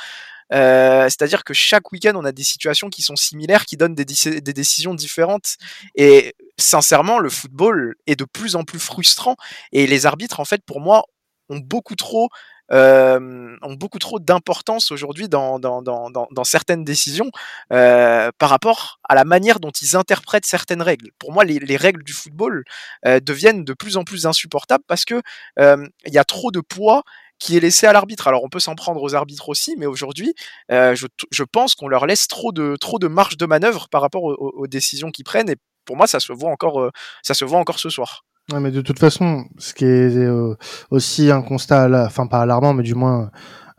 [0.53, 4.05] Euh, c'est-à-dire que chaque week-end, on a des situations qui sont similaires, qui donnent des,
[4.05, 5.57] décisions différentes.
[5.95, 9.37] Et sincèrement, le football est de plus en plus frustrant.
[9.73, 11.05] Et les arbitres, en fait, pour moi,
[11.49, 12.29] ont beaucoup trop
[12.73, 17.31] euh, ont beaucoup trop d'importance aujourd'hui dans, dans, dans, certaines décisions
[17.73, 21.11] euh, par rapport à la manière dont ils interprètent certaines règles.
[21.21, 22.65] Pour moi, les, les règles du football
[23.05, 25.23] deviennent de plus en plus insupportables parce que
[25.59, 27.05] il y a trop de poids
[27.39, 28.29] qui est laissé à l'arbitre.
[28.29, 30.35] Alors on peut s'en prendre aux arbitres aussi, mais aujourd'hui,
[30.71, 34.01] euh, je, je, pense qu'on leur laisse trop de, trop de marge de manœuvre par
[34.01, 35.51] rapport aux, aux décisions qu'ils prennent.
[35.51, 36.91] Et pour moi, ça se voit encore, euh,
[37.23, 38.25] ça se voit encore ce soir.
[38.53, 40.55] Ouais, mais de toute façon, ce qui est euh,
[40.91, 43.31] aussi un constat, enfin pas alarmant, mais du moins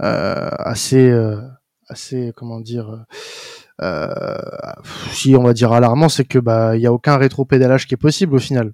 [0.02, 1.14] euh, assez,
[1.88, 3.06] assez, comment dire,
[5.12, 7.98] si on va dire alarmant, c'est que bah il y a aucun rétro-pédalage qui est
[7.98, 8.74] possible au final.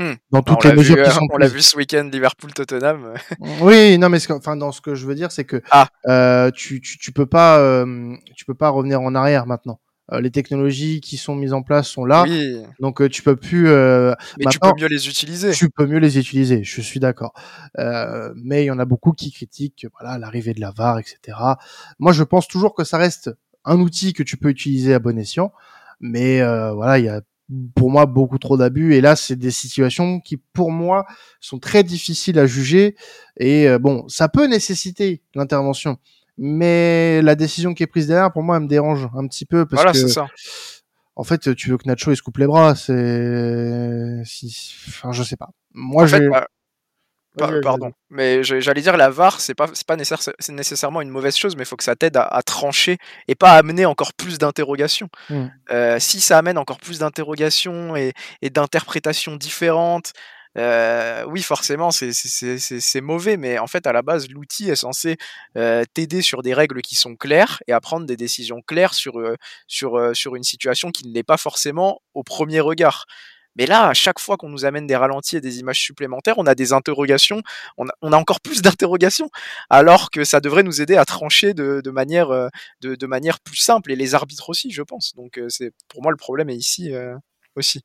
[0.00, 0.14] Hmm.
[0.30, 3.12] Dans toutes les mesures qui sont On l'a vu ce week-end, Liverpool-Tottenham.
[3.60, 5.88] oui, non, mais enfin, dans ce que je veux dire, c'est que ah.
[6.08, 9.78] euh, tu, tu, tu peux pas, euh, tu peux pas revenir en arrière maintenant.
[10.10, 12.62] Euh, les technologies qui sont mises en place sont là, oui.
[12.80, 13.68] donc euh, tu peux plus.
[13.68, 15.52] Euh, mais tu peux mieux les utiliser.
[15.52, 16.64] Tu peux mieux les utiliser.
[16.64, 17.34] Je suis d'accord.
[17.76, 21.36] mais il y en a beaucoup qui critiquent, voilà, l'arrivée de la VAR, etc.
[21.98, 23.30] Moi, je pense toujours que ça reste
[23.66, 25.52] un outil que tu peux utiliser à bon escient
[26.00, 27.20] mais euh, voilà, il y a
[27.74, 28.94] pour moi beaucoup trop d'abus.
[28.94, 31.06] Et là c'est des situations qui pour moi
[31.40, 32.96] sont très difficiles à juger.
[33.38, 35.98] Et euh, bon ça peut nécessiter l'intervention.
[36.38, 39.66] Mais la décision qui est prise derrière pour moi elle me dérange un petit peu
[39.66, 40.26] parce voilà, que ça.
[41.16, 44.74] en fait tu veux que Nacho il se coupe les bras c'est si...
[44.88, 45.50] enfin je sais pas.
[45.74, 46.46] Moi j'ai bah,
[47.36, 47.92] pardon.
[48.10, 51.76] Mais j'allais dire, la VAR, c'est pas, pas nécessairement une mauvaise chose, mais il faut
[51.76, 55.08] que ça t'aide à, trancher et pas amener encore plus d'interrogations.
[55.28, 55.46] Mmh.
[55.70, 58.12] Euh, si ça amène encore plus d'interrogations et,
[58.42, 60.12] d'interprétations différentes,
[60.58, 65.16] euh, oui, forcément, c'est mauvais, mais en fait, à la base, l'outil est censé
[65.56, 69.20] euh, t'aider sur des règles qui sont claires et à prendre des décisions claires sur,
[69.68, 73.06] sur, sur une situation qui ne l'est pas forcément au premier regard.
[73.56, 76.46] Mais là, à chaque fois qu'on nous amène des ralentis et des images supplémentaires, on
[76.46, 77.42] a des interrogations,
[77.76, 79.30] on a, encore plus d'interrogations,
[79.68, 82.48] alors que ça devrait nous aider à trancher de, manière, euh,
[82.80, 85.14] de, manière plus simple, et les arbitres aussi, je pense.
[85.16, 87.16] Donc euh, c'est pour moi le problème est ici euh,
[87.56, 87.82] aussi.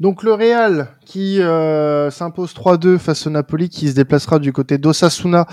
[0.00, 5.48] Donc le Real qui s'impose 3-2 face au Napoli, qui se déplacera du côté d'Osasuna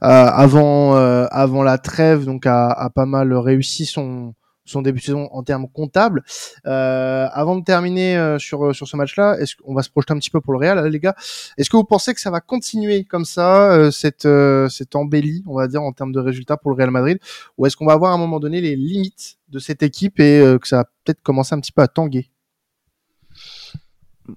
[0.00, 4.34] avant avant la trêve, donc a, pas mal réussi son
[4.68, 6.22] son début de saison en termes comptables.
[6.66, 10.18] Euh, avant de terminer euh, sur sur ce match-là, est-ce qu'on va se projeter un
[10.18, 11.14] petit peu pour le Real, les gars?
[11.56, 15.42] Est-ce que vous pensez que ça va continuer comme ça, euh, cette euh, cette embellie,
[15.46, 17.18] on va dire en termes de résultats pour le Real Madrid,
[17.56, 20.56] ou est-ce qu'on va avoir à un moment donné les limites de cette équipe et
[20.60, 22.30] que ça va peut-être commencer un petit peu à tanguer?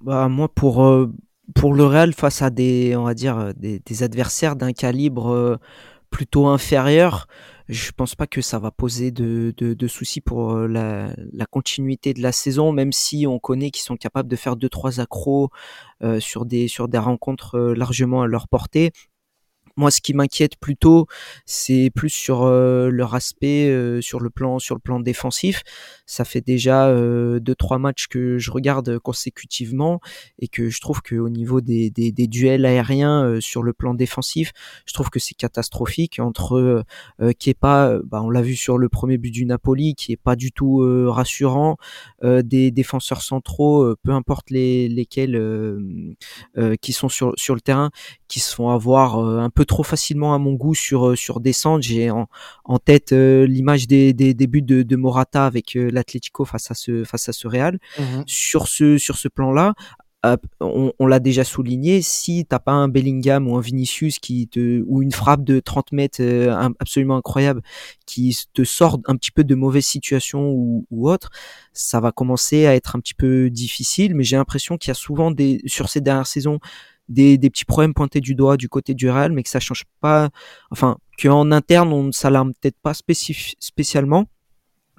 [0.00, 1.08] Bah moi pour
[1.54, 5.58] pour le Real face à des on va dire des adversaires d'un calibre
[6.10, 7.26] plutôt inférieur,
[7.68, 12.22] je pense pas que ça va poser de, de, soucis pour euh, la, continuité de
[12.22, 15.50] la saison, même si on connaît qu'ils sont capables de faire deux trois accros
[16.02, 18.92] euh, sur des sur des rencontres euh, largement à leur portée.
[19.76, 21.06] Moi, ce qui m'inquiète plutôt,
[21.46, 25.62] c'est plus sur euh, leur aspect euh, sur le plan sur le plan défensif.
[26.06, 30.00] Ça fait déjà euh, deux trois matchs que je regarde consécutivement
[30.38, 34.52] et que je trouve que au niveau des, duels aériens sur le plan défensif,
[34.86, 36.84] je trouve que c'est catastrophique entre
[37.38, 40.52] Kepa, bah, on l'a vu sur le premier but du Napoli, qui est pas du
[40.52, 41.76] tout rassurant,
[42.22, 45.40] des défenseurs centraux, peu importe les, lesquels
[46.80, 47.90] qui sont sur sur le terrain,
[48.32, 51.82] qui se font avoir un peu trop facilement à mon goût sur euh, sur descente.
[51.82, 52.28] J'ai en,
[52.64, 56.70] en tête euh, l'image des, des, des, buts de, de Morata avec euh, l'Atlético face
[56.70, 57.78] à ce face à ce Real.
[57.98, 59.74] Mmh sur ce sur ce plan-là,
[60.60, 64.82] on, on l'a déjà souligné, si t'as pas un Bellingham ou un Vinicius qui te
[64.86, 66.22] ou une frappe de 30 mètres
[66.78, 67.60] absolument incroyable
[68.06, 71.30] qui te sort un petit peu de mauvaises situations ou, ou autre,
[71.72, 74.14] ça va commencer à être un petit peu difficile.
[74.14, 76.60] Mais j'ai l'impression qu'il y a souvent des sur ces dernières saisons
[77.08, 79.84] des, des, petits problèmes pointés du doigt du côté du Real, mais que ça change
[80.00, 80.30] pas,
[80.70, 84.26] enfin, qu'en interne, on ne s'alarme peut-être pas spécialement.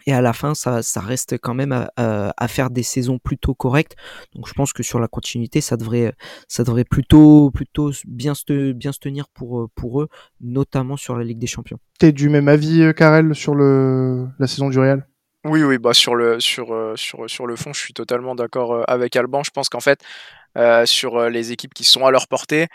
[0.06, 3.96] et à la fin ça, ça reste quand même à, faire des saisons plutôt correctes.
[4.36, 6.14] Donc je pense que sur la continuité ça devrait
[6.48, 10.10] ça devrait plutôt plutôt bien se bien se tenir pour pour eux
[10.42, 11.80] notamment sur la Ligue des Champions.
[12.00, 15.08] T'es du même avis Karel sur le la saison du Real?
[15.46, 19.16] Oui, oui, bah sur le sur sur sur le fond, je suis totalement d'accord avec
[19.16, 19.44] Alban.
[19.44, 20.00] Je pense qu'en fait,
[20.86, 22.68] sur les équipes qui sont à leur portée,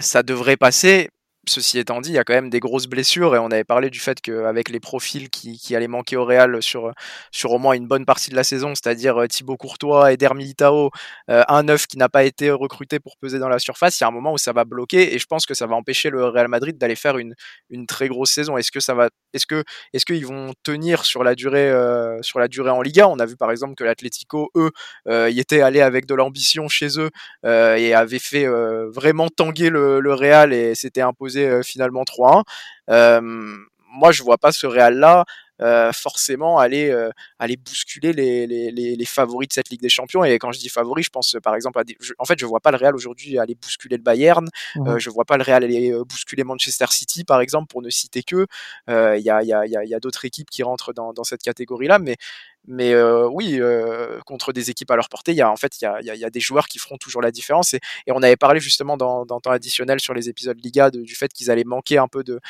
[0.00, 1.10] ça devrait passer.
[1.48, 3.88] Ceci étant dit, il y a quand même des grosses blessures et on avait parlé
[3.88, 6.92] du fait qu'avec les profils qui, qui, allaient manquer au Real sur,
[7.32, 10.90] sur au moins une bonne partie de la saison, c'est-à-dire euh, Thibaut Courtois, Eder Militao,
[11.30, 14.04] euh, un neuf qui n'a pas été recruté pour peser dans la surface, il y
[14.04, 16.26] a un moment où ça va bloquer et je pense que ça va empêcher le
[16.26, 17.34] Real Madrid d'aller faire une,
[17.70, 18.58] une très grosse saison.
[18.58, 22.38] Est-ce que ça va, est-ce que, est-ce qu'ils vont tenir sur la durée, euh, sur
[22.38, 23.08] la durée en Liga?
[23.08, 24.70] On a vu par exemple que l'Atlético, eux,
[25.08, 27.10] y étaient allés avec de l'ambition chez eux
[27.46, 28.46] et avaient fait
[28.94, 32.42] vraiment tanguer le, le Real et c'était imposé euh, finalement 3-1.
[32.90, 33.20] Euh,
[33.92, 35.24] moi, je vois pas ce Real là
[35.62, 36.90] euh, forcément aller
[37.38, 40.70] aller bousculer les, les, les, favoris de cette Ligue des Champions et quand je dis
[40.70, 41.98] favoris je pense par exemple à des...
[42.18, 44.96] en fait je vois pas le Real aujourd'hui aller bousculer le Bayern mmh.
[44.96, 48.46] je vois pas le Real aller bousculer Manchester City par exemple pour ne citer que
[48.88, 51.88] il y a, y a, y a d'autres équipes qui rentrent dans, dans cette catégorie
[51.88, 52.16] là mais
[52.66, 55.80] mais euh, oui, euh, contre des équipes à leur portée, il y a en fait
[55.80, 57.74] il y a, y a, des joueurs qui feront toujours la différence.
[57.74, 61.14] Et, et on avait parlé justement dans, dans temps additionnel sur les épisodes Liga du
[61.14, 62.40] fait qu'ils allaient manquer un peu de,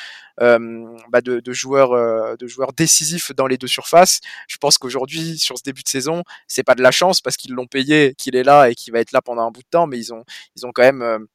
[0.41, 4.19] euh, bah de, de, joueurs de joueurs décisifs dans les deux surfaces.
[4.47, 7.53] Je pense qu'aujourd'hui sur ce début de saison, c'est pas de la chance parce qu'ils
[7.53, 9.87] l'ont payé, qu'il est là et qu'il va être là pendant un bout de temps,
[9.87, 11.27] mais ils ont ils ont quand même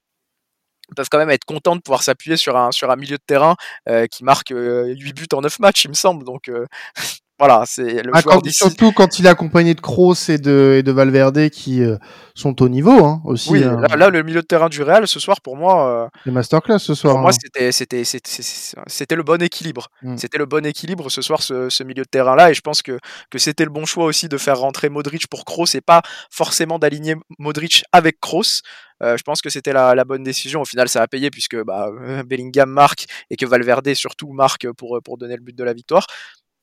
[0.94, 3.56] peuvent quand même être contents de pouvoir s'appuyer sur un sur un milieu de terrain
[4.10, 6.24] qui marque 8 buts en 9 matchs, il me semble.
[6.24, 6.50] Donc
[7.38, 10.90] voilà, c'est le ah, Surtout quand il est accompagné de Kroos et de, et de
[10.90, 11.98] Valverde qui euh,
[12.34, 13.50] sont au niveau hein, aussi.
[13.50, 13.78] Oui, hein.
[13.94, 16.10] là, le milieu de terrain du Real ce soir, pour moi.
[16.26, 17.12] Euh, masterclass ce soir.
[17.12, 17.70] Pour moi, hein.
[17.70, 19.88] c'était c'était le bon équilibre.
[20.00, 20.16] Mm.
[20.16, 22.50] C'était le bon équilibre ce soir, ce, ce milieu de terrain-là.
[22.50, 22.98] Et je pense que,
[23.30, 26.78] que c'était le bon choix aussi de faire rentrer Modric pour Kroos et pas forcément
[26.78, 28.62] d'aligner Modric avec Kroos.
[29.02, 30.62] Euh, je pense que c'était la, la, bonne décision.
[30.62, 31.90] Au final, ça a payé puisque bah,
[32.24, 36.06] Bellingham marque et que Valverde surtout marque pour, pour donner le but de la victoire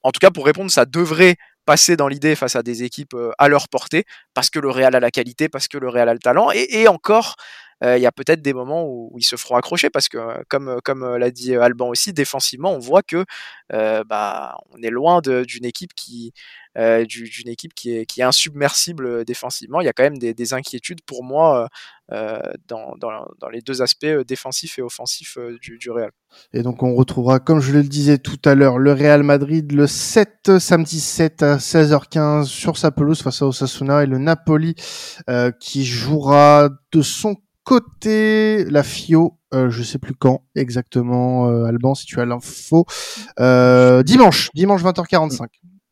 [0.03, 3.31] en tout cas, pour répondre, ça devrait passer dans l'idée face à des équipes euh,
[3.37, 6.13] à leur portée, parce que le Real a la qualité, parce que le Real a
[6.13, 7.35] le talent, et, encore,
[7.83, 10.79] il y a peut-être des moments où, ils se feront accrocher, parce que euh, comme,
[10.83, 13.25] comme l'a dit Alban aussi, défensivement, on voit que
[13.69, 16.33] bah, on est loin d'une équipe qui
[16.75, 19.79] d'une équipe qui est, qui est insubmersible défensivement.
[19.79, 21.69] Il y a quand même des, inquiétudes pour moi
[22.09, 26.11] dans, dans, les deux aspects défensifs et offensifs du, du Real.
[26.53, 29.87] Et donc on retrouvera, comme je le disais tout à l'heure, le Real Madrid le
[29.87, 34.75] 7 samedi 7 à 16h15 sur sa pelouse face à Osasuna et le Napoli
[35.29, 41.65] euh, qui jouera de son côté la FIO, euh, je sais plus quand exactement, euh,
[41.65, 42.85] Alban, si tu as l'info,
[43.39, 45.47] euh, dimanche, dimanche 20h45.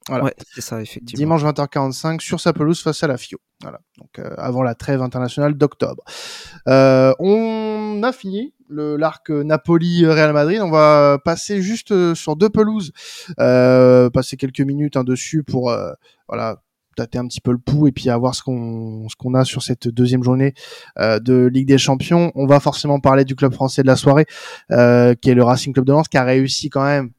[0.08, 0.26] Voilà.
[0.26, 1.18] Ouais, c'est ça, effectivement.
[1.18, 3.38] Dimanche 20h45 sur sa pelouse face à la FIO.
[3.62, 3.80] Voilà.
[3.98, 6.04] Donc euh, avant la trêve internationale d'octobre.
[6.68, 10.60] Euh, on a fini le l'arc Napoli-Real Madrid.
[10.62, 12.94] On va passer juste sur deux pelouses,
[13.40, 15.92] euh, passer quelques minutes hein, dessus pour euh,
[16.28, 16.62] voilà
[17.16, 20.24] un petit peu le pouls et puis ce qu'on ce qu'on a sur cette deuxième
[20.24, 20.54] journée
[20.98, 22.32] de Ligue des Champions.
[22.36, 24.26] On va forcément parler du club français de la soirée,
[24.70, 27.12] qui est le Racing Club de Lens, qui a réussi quand même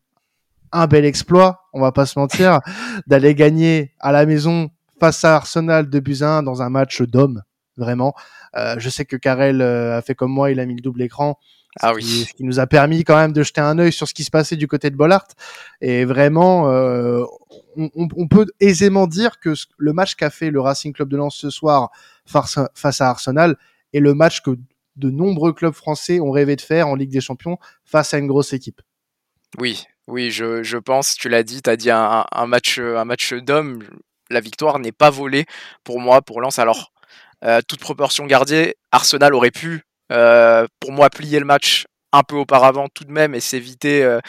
[0.72, 2.60] un bel exploit, on va pas se mentir,
[3.06, 7.42] d'aller gagner à la maison face à Arsenal de Buzyn dans un match d'hommes,
[7.76, 8.14] vraiment.
[8.56, 11.02] Euh, je sais que Karel euh, a fait comme moi, il a mis le double
[11.02, 11.38] écran.
[11.80, 12.26] Ah oui.
[12.28, 14.30] ce qui nous a permis quand même de jeter un œil sur ce qui se
[14.30, 15.26] passait du côté de Bollard.
[15.80, 17.24] Et vraiment, euh,
[17.76, 21.34] on, on, peut aisément dire que le match qu'a fait le Racing Club de Lens
[21.34, 21.90] ce soir
[22.26, 23.56] face, à Arsenal
[23.92, 24.50] est le match que
[24.96, 28.26] de nombreux clubs français ont rêvé de faire en Ligue des Champions face à une
[28.26, 28.82] grosse équipe.
[29.58, 33.04] Oui, oui, je, je pense, tu l'as dit, tu as dit un, un match, un
[33.04, 33.82] match d'hommes.
[34.30, 35.46] La victoire n'est pas volée
[35.84, 36.58] pour moi, pour Lens.
[36.58, 36.92] Alors,
[37.44, 39.84] euh, toute proportion gardée, Arsenal aurait pu,
[40.80, 44.20] pour moi, plier le match un peu auparavant tout de même et s'éviter euh,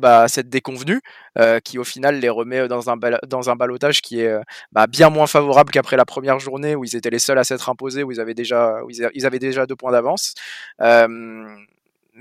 [0.00, 1.02] bah, cette déconvenue
[1.38, 4.34] euh, qui au final les remet dans un dans balotage qui est
[4.72, 7.68] bah, bien moins favorable qu'après la première journée où ils étaient les seuls à s'être
[7.68, 10.32] imposés où ils avaient déjà deux points d'avance.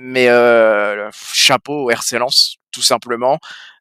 [0.02, 3.40] Mais euh, chapeau au RC Lens, tout simplement,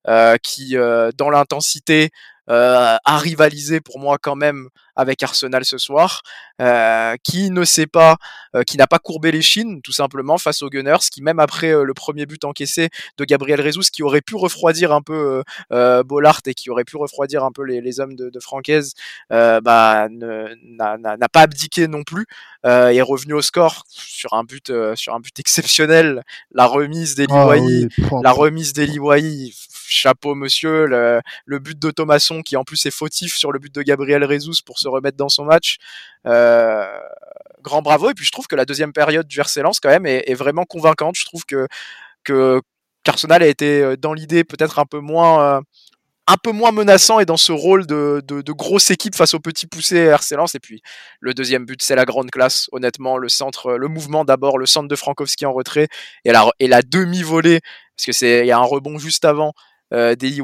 [0.08, 2.10] euh, qui euh, dans l'intensité
[2.50, 6.22] a rivalisé pour moi quand même avec Arsenal ce soir,
[6.60, 8.16] euh, qui ne sait pas,
[8.56, 11.72] euh, qui n'a pas courbé les chines, tout simplement, face aux Gunners, qui même après
[11.72, 16.54] le premier but encaissé de Gabriel Jesus, qui aurait pu refroidir un peu Bollard et
[16.54, 18.94] qui aurait pu refroidir un peu les, hommes de, de Francaise,
[19.30, 22.26] bah, n'a pas abdiqué non plus,
[22.64, 27.54] est revenu au score sur un but, sur un but exceptionnel, la remise d'Eli ah
[28.22, 28.98] la remise d'Eli
[29.88, 33.74] chapeau monsieur, le, le but de Thomasson qui en plus est fautif sur le but
[33.74, 35.78] de Gabriel Rezus pour se remettre dans son match.
[36.26, 36.86] Euh,
[37.62, 38.10] grand bravo.
[38.10, 40.64] Et puis je trouve que la deuxième période du RC Lens quand même est, vraiment
[40.64, 41.16] convaincante.
[41.16, 41.66] Je trouve que
[42.24, 42.60] que
[43.04, 45.60] qu'Arsenal a été euh, dans l'idée peut-être un peu moins euh,
[46.26, 49.66] un peu moins menaçant et dans ce rôle de, de, grosse équipe face aux petits
[49.66, 50.54] poussés RC Lens.
[50.54, 50.82] Et puis
[51.20, 52.68] le deuxième but, c'est la grande classe.
[52.72, 55.88] Honnêtement, le centre, le mouvement d'abord, le centre de Frankowski en retrait
[56.26, 57.60] et la, et la demi-volée,
[57.96, 59.54] parce que c'est il y a un rebond juste avant
[59.90, 60.42] des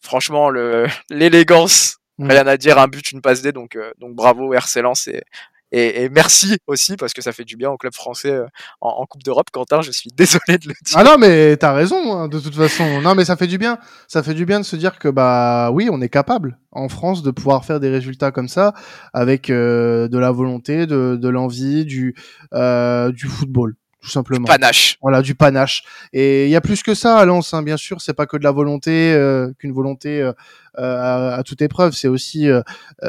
[0.00, 0.50] Franchement,
[1.10, 2.30] l'élégance, mm.
[2.30, 6.04] rien à dire, un but, une passe D, donc, euh, donc bravo RC Lens et,
[6.04, 8.46] et, merci aussi parce que ça fait du bien au club français euh,
[8.80, 9.48] en, Coupe d'Europe.
[9.52, 10.96] Quentin, je suis désolé de le dire.
[10.96, 13.00] Ah non, mais t'as raison, hein, de toute façon.
[13.00, 13.78] Non, mais ça fait du bien.
[14.06, 17.22] Ça fait du bien de se dire que bah oui, on est capable en France
[17.22, 18.74] de pouvoir faire des résultats comme ça
[19.12, 22.14] avec euh, de la volonté, de, de l'envie, du
[22.54, 23.74] euh, du football
[24.06, 24.44] tout simplement.
[24.44, 24.98] Du panache.
[25.02, 25.82] Voilà, du panache.
[26.12, 28.00] Et il y a plus que ça à Lens, hein, bien sûr.
[28.00, 30.32] C'est pas que de la volonté, euh, qu'une volonté euh,
[30.78, 31.92] euh, à, toute épreuve.
[31.92, 32.48] C'est aussi,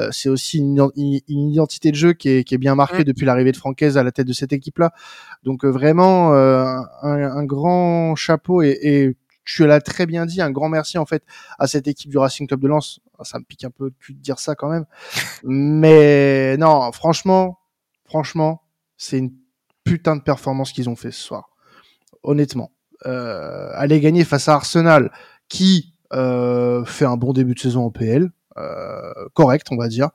[0.09, 0.89] c'est aussi une,
[1.27, 3.03] identité de jeu qui est, qui est bien marquée mm.
[3.03, 4.91] depuis l'arrivée de Francaise à la tête de cette équipe-là.
[5.43, 10.67] Donc vraiment un, un, grand chapeau et, et tu l'as très bien dit, un grand
[10.67, 11.23] merci en fait
[11.59, 12.99] à cette équipe du Racing Club de Lens.
[13.21, 14.85] Ça me pique un peu de cul de dire ça quand même,
[15.43, 17.59] mais non, franchement,
[18.05, 18.63] franchement,
[18.97, 19.31] c'est une
[19.87, 21.49] putain de performance qu'ils ont fait ce soir.
[22.23, 22.71] Honnêtement.
[23.05, 25.11] Euh, aller gagner face à Arsenal,
[25.49, 30.09] qui euh, fait un bon début de saison en PL, euh, correct, on va dire,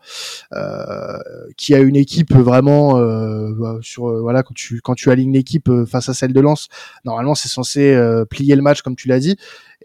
[0.53, 1.19] euh,
[1.57, 5.71] qui a une équipe vraiment euh, bah, sur voilà quand tu quand tu alignes l'équipe
[5.87, 6.69] face à celle de Lens,
[7.05, 7.97] normalement c'est censé
[8.31, 9.37] plier le match comme tu l'as dit.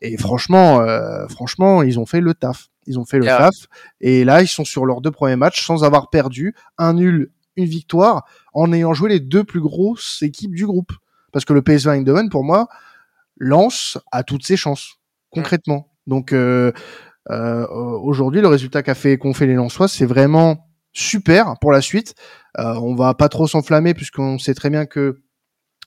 [0.02, 0.86] Et franchement,
[1.28, 2.69] franchement, ils ont fait le taf.
[2.86, 3.56] Ils ont fait le taf.
[4.00, 7.65] Et là, ils sont sur leurs deux premiers matchs sans avoir perdu, un nul, une
[7.65, 10.93] victoire en ayant joué les deux plus grosses équipes du groupe.
[11.32, 12.67] Parce que le PSV Eindhoven, pour moi,
[13.38, 15.91] lance à toutes ses chances, concrètement.
[16.06, 16.72] Donc euh,
[17.30, 21.82] euh, aujourd'hui, le résultat qu'a fait qu'ont fait les Lensois, c'est vraiment super pour la
[21.82, 22.15] suite.
[22.58, 25.22] Euh, on va pas trop s'enflammer puisqu'on sait très bien que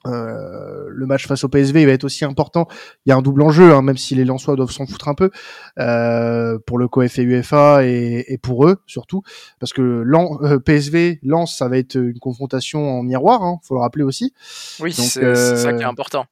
[0.07, 2.67] euh, le match face au PSV il va être aussi important.
[3.05, 5.15] Il y a un double enjeu, hein, même si les Lensois doivent s'en foutre un
[5.15, 5.31] peu
[5.79, 9.23] euh, pour le COF et UEFA et, pour eux surtout,
[9.59, 13.81] parce que euh, PSV Lens ça va être une confrontation en miroir, hein, faut le
[13.81, 14.33] rappeler aussi.
[14.81, 16.27] Oui, c'est ça qui est important.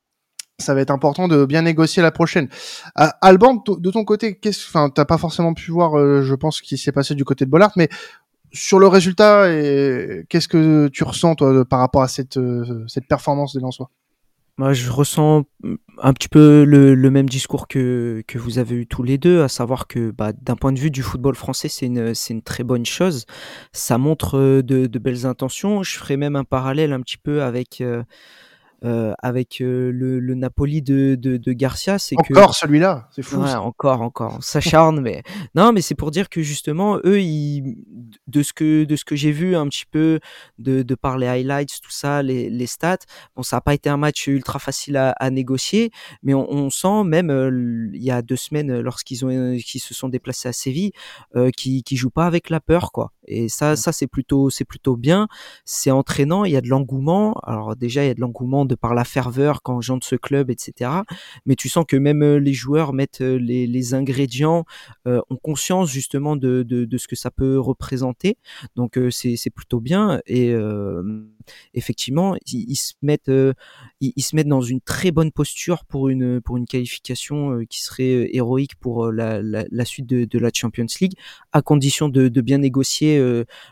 [0.60, 2.48] Ça va être important de bien négocier la prochaine.
[2.96, 6.76] Alban, de ton côté, qu'est-ce, enfin, t'as pas forcément pu voir, je pense, ce qui
[6.76, 7.88] s'est passé du côté de Bollard, mais
[8.52, 9.48] sur le résultat,
[10.28, 13.90] qu'est-ce que tu ressens toi par rapport à cette, euh, cette performance des Lensois?
[14.56, 15.44] Moi, je ressens
[15.98, 19.48] un petit peu le, même discours que, que vous avez eu tous les deux, à
[19.48, 22.84] savoir que bah, d'un point de vue du football français, c'est une, une très bonne
[22.84, 23.24] chose.
[23.72, 25.84] Ça montre euh, de, de, belles intentions.
[25.84, 28.02] Je ferai même un parallèle un petit peu avec euh,
[28.84, 33.22] euh, avec euh, le, le, Napoli de, de, de Garcia, c'est que encore celui-là, c'est
[33.22, 33.40] fou.
[33.40, 35.22] Ouais, encore, encore, on s'acharne, mais
[35.56, 37.76] non, mais c'est pour dire que justement, eux, ils,
[38.28, 40.20] de ce que de ce que j'ai vu un petit peu,
[40.58, 42.98] de, de par les highlights, tout ça, les, les stats,
[43.34, 45.90] bon, ça n'a pas été un match ultra facile à, à négocier,
[46.22, 49.92] mais on, on sent même euh, il y a deux semaines, lorsqu'ils ont qu'ils se
[49.92, 50.92] sont déplacés à Séville,
[51.34, 53.12] euh, qui qui jouent pas avec la peur, quoi.
[53.28, 55.28] Et ça, ça c'est plutôt c'est plutôt bien,
[55.64, 57.34] c'est entraînant, il y a de l'engouement.
[57.44, 60.50] Alors déjà, il y a de l'engouement de par la ferveur quand de ce club,
[60.50, 60.90] etc.
[61.46, 64.64] Mais tu sens que même euh, les joueurs mettent euh, les, les ingrédients,
[65.06, 68.36] euh, ont conscience justement de, de, de, ce que ça peut représenter.
[68.76, 70.52] Donc c'est plutôt bien et
[71.74, 73.30] effectivement ils, se mettent
[74.00, 78.34] ils, se mettent dans une très bonne posture pour une pour une qualification qui serait
[78.34, 81.14] héroïque pour la, la, la suite de, de, la Champions League
[81.52, 83.17] à condition de, de bien négocier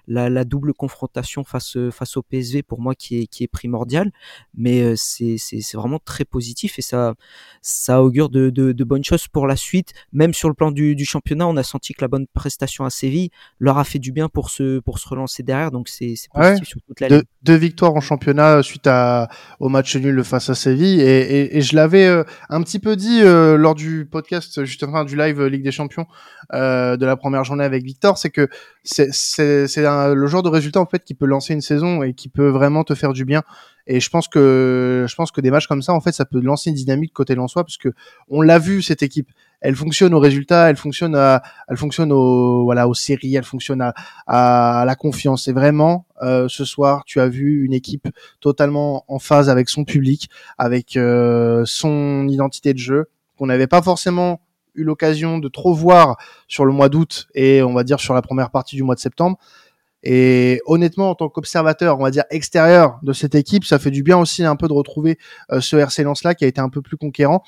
[0.06, 4.10] la, la, double confrontation face face au PSV pour moi qui est qui est primordial
[4.54, 5.36] mais c'est
[5.74, 7.14] vraiment très positif et ça,
[7.62, 9.92] ça augure de, de, bonnes choses pour la suite.
[10.12, 12.90] Même sur le plan du, du, championnat, on a senti que la bonne prestation à
[12.90, 15.70] Séville leur a fait du bien pour se, pour se relancer derrière.
[15.70, 17.22] Donc c'est positif sur toute la ligne.
[17.42, 19.28] Deux victoires en championnat suite à,
[19.60, 21.00] au match nul face à Séville.
[21.00, 25.16] Et, et, je l'avais euh, un petit peu dit euh, lors du podcast, justement du
[25.16, 26.06] live Ligue des Champions
[26.52, 28.48] euh, de la première journée avec Victor, c'est que
[28.84, 32.48] c'est le genre de résultat en fait qui peut lancer une saison et qui peut
[32.48, 33.42] vraiment te faire du bien.
[33.88, 36.40] Et je pense que je pense que des matchs comme ça, en fait, ça peut
[36.40, 37.90] lancer une dynamique côté Lensois parce que
[38.28, 39.30] on l'a vu cette équipe.
[39.60, 43.80] elle fonctionne au résultat, elle fonctionne, à, elle fonctionne au, voilà, aux séries, elle fonctionne
[43.80, 43.94] à,
[44.26, 45.46] à la confiance.
[45.48, 48.08] Et vraiment, euh, ce soir, tu as vu une équipe
[48.40, 53.08] totalement en phase avec son public, avec euh, son identité de jeu,
[53.38, 54.40] qu'on n'avait pas forcément
[54.76, 56.16] eu l'occasion de trop voir
[56.48, 59.00] sur le mois d'août et on va dire sur la première partie du mois de
[59.00, 59.38] septembre.
[60.08, 64.04] Et honnêtement, en tant qu'observateur, on va dire extérieur de cette équipe, ça fait du
[64.04, 65.18] bien aussi un peu de retrouver
[65.50, 67.42] euh, ce RC Lens là qui a été un peu plus conquérant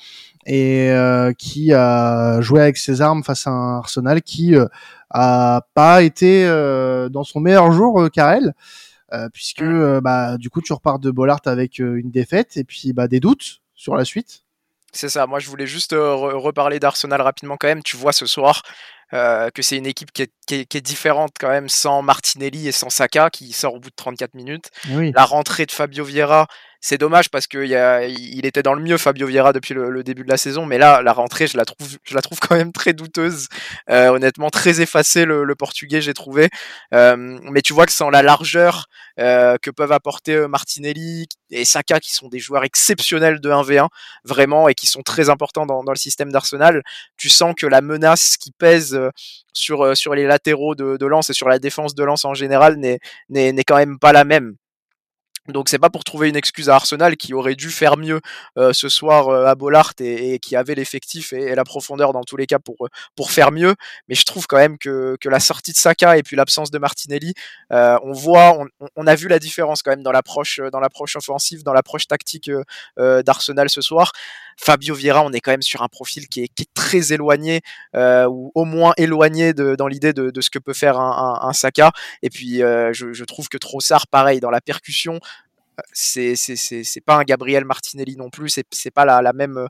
[0.45, 4.65] et euh, qui a joué avec ses armes face à un Arsenal qui euh,
[5.09, 6.45] a pas été
[7.09, 8.53] dans son meilleur jour, Karel.
[9.33, 13.21] puisque bah du coup tu repars de Bollard avec une défaite et puis bah des
[13.21, 14.43] doutes sur la suite.
[14.91, 17.83] C'est ça, moi je voulais juste reparler d'Arsenal rapidement quand même.
[17.83, 18.63] Tu vois ce soir,
[19.13, 22.71] euh, que c'est une équipe qui est, qui, est, différente quand même sans Martinelli et
[22.71, 24.69] sans Saka qui sort au bout de 34 minutes.
[24.87, 26.47] La rentrée de Fabio Vieira,
[26.81, 30.29] c'est dommage parce qu'il il était dans le mieux Fabio Vieira depuis le, début de
[30.29, 33.47] la saison, mais là la rentrée je la trouve, quand même très douteuse,
[33.89, 36.49] euh, honnêtement très effacé le, portugais j'ai trouvé.
[36.93, 37.15] Euh,
[37.51, 38.85] mais tu vois que sans la largeur
[39.19, 43.89] euh, que peuvent apporter Martinelli et Saka qui sont des joueurs exceptionnels de 1v1
[44.23, 46.83] vraiment et qui sont très importants dans, le système d'Arsenal,
[47.17, 48.97] tu sens que la menace qui pèse
[49.53, 53.63] sur les latéraux de, de Lens et sur la défense de Lens en général n'est
[53.65, 54.55] quand même pas la même.
[55.51, 58.21] Donc c'est pas pour trouver une excuse à Arsenal qui aurait dû faire mieux
[58.57, 62.23] euh, ce soir euh, à Bollard et, et, qui avait l'effectif et, la profondeur dans
[62.23, 63.75] tous les cas pour euh, pour faire mieux.
[64.07, 66.77] Mais je trouve quand même que, que la sortie de Saka et puis l'absence de
[66.77, 67.33] Martinelli,
[67.71, 71.15] euh, on voit, on, on, a vu la différence quand même dans l'approche dans l'approche
[71.15, 72.51] offensive, dans l'approche tactique
[72.97, 74.11] d'Arsenal ce soir.
[74.57, 77.61] Fabio Vieira, on est quand même sur un profil qui est, qui est très éloigné
[77.95, 81.47] ou au moins éloigné de, dans l'idée de, de, ce que peut faire un, un,
[81.47, 81.91] un Saka.
[82.21, 85.19] Et puis je, je trouve que Trossard, pareil dans la percussion
[85.91, 89.67] c'est c'est pas un Gabriel Martinelli non plus, c'est pas la, la même euh,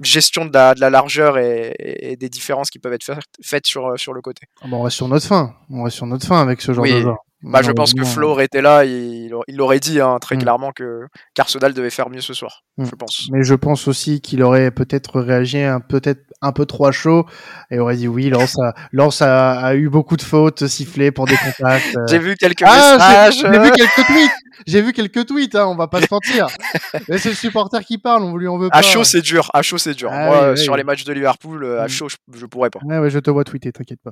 [0.00, 3.12] gestion de la, de la largeur et, et, des différences qui peuvent être
[3.42, 4.46] faites sur, sur le côté.
[4.62, 6.82] Ah bah, on reste sur notre fin, on reste sur notre fin avec ce genre
[6.82, 6.92] oui.
[6.94, 7.18] de joueur.
[7.42, 10.40] Bah, je pense que Flo aurait été là, il, il aurait dit hein, très mmh.
[10.40, 11.02] clairement que
[11.34, 12.64] qu'Arsenal devait faire mieux ce soir.
[12.78, 12.86] Mmh.
[12.86, 13.28] Je pense.
[13.32, 17.26] Mais je pense aussi qu'il aurait peut-être réagi un peut-être un peu trop à chaud
[17.70, 18.28] et aurait dit oui.
[18.28, 21.96] Lance a, Lance a, a eu beaucoup de fautes sifflées pour des contacts.
[21.96, 22.06] Euh...
[22.08, 23.38] J'ai vu quelques ah, messages.
[23.40, 24.32] J'ai vu quelques tweets.
[24.66, 25.54] J'ai vu quelques tweets.
[25.54, 26.48] Hein, on va pas se mentir.
[27.08, 28.24] Mais c'est le supporter qui parle.
[28.24, 28.78] On lui en veut pas.
[28.78, 29.48] À chaud c'est dur.
[29.54, 30.10] À chaud c'est dur.
[30.12, 30.78] Ah, Moi oui, sur oui.
[30.78, 31.88] les matchs de Liverpool, à mmh.
[31.88, 32.80] chaud je, je pourrais pas.
[32.82, 33.70] Ouais, ouais, je te vois tweeter.
[33.70, 34.10] T'inquiète pas.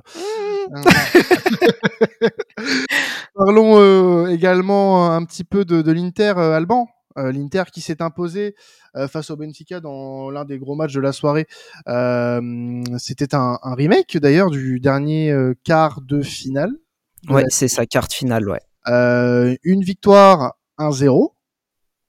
[3.35, 6.87] Parlons euh, également un petit peu de, de l'Inter euh, Alban.
[7.17, 8.55] Euh, L'Inter qui s'est imposé
[8.95, 11.47] euh, face au Benfica dans l'un des gros matchs de la soirée.
[11.87, 16.71] Euh, C'était un, un, remake d'ailleurs du dernier quart de finale.
[17.27, 19.57] Ouais, c'est sa carte finale, ouais.
[19.63, 21.31] une victoire 1-0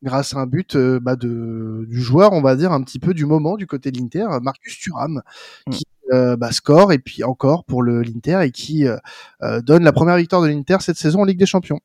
[0.03, 3.15] grâce à un but euh, bah, de, du joueur, on va dire, un petit peu
[3.15, 5.23] du moment du côté de l'Inter, Marcus Thuram,
[5.67, 5.71] mmh.
[5.71, 9.93] qui euh, bah, score et puis encore pour le l'Inter et qui euh, donne la
[9.93, 11.81] première victoire de l'Inter cette saison en Ligue des Champions.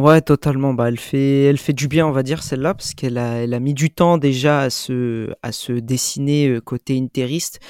[0.00, 0.72] Ouais, totalement.
[0.72, 3.52] Bah, elle fait, elle fait du bien, on va dire, celle-là, parce qu'elle a, elle
[3.52, 7.60] a mis du temps déjà à se, à se dessiner euh, côté interiste.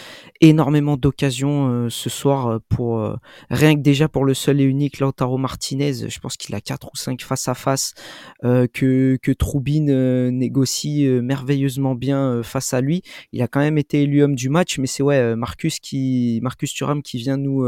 [0.40, 3.04] Énormément d'occasions euh, ce soir euh, pour,
[3.50, 6.08] rien que déjà pour le seul et unique Lautaro Martinez.
[6.08, 7.94] Je pense qu'il a quatre ou cinq face à face,
[8.42, 13.02] que, que Troubine négocie merveilleusement bien face à lui.
[13.32, 16.72] Il a quand même été élu homme du match, mais c'est ouais, Marcus qui, Marcus
[16.72, 17.64] Thuram qui vient nous,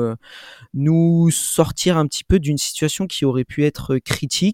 [0.74, 4.51] nous sortir un petit peu d'une situation qui aurait pu être critique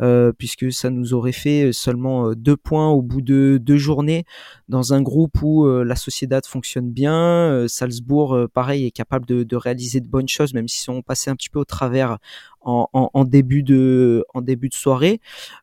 [0.00, 4.24] euh, puisque ça nous aurait fait seulement deux points au bout de deux journées
[4.68, 9.42] dans un groupe où euh, la Sociedad fonctionne bien, euh, Salzbourg pareil est capable de,
[9.42, 12.18] de, réaliser de bonnes choses même s'ils sont passés un petit peu au travers
[12.66, 15.20] en, en, début de en début de soirée.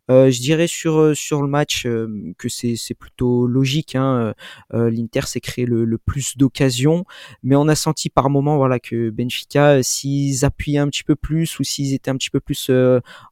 [0.09, 3.95] Euh, je dirais sur sur le match euh, que c'est c'est plutôt logique.
[3.95, 4.33] Hein,
[4.73, 7.05] euh, L'Inter s'est créé le, le plus d'occasions,
[7.43, 11.59] mais on a senti par moment voilà que Benfica, s'ils appuyaient un petit peu plus
[11.59, 12.71] ou s'ils étaient un petit peu plus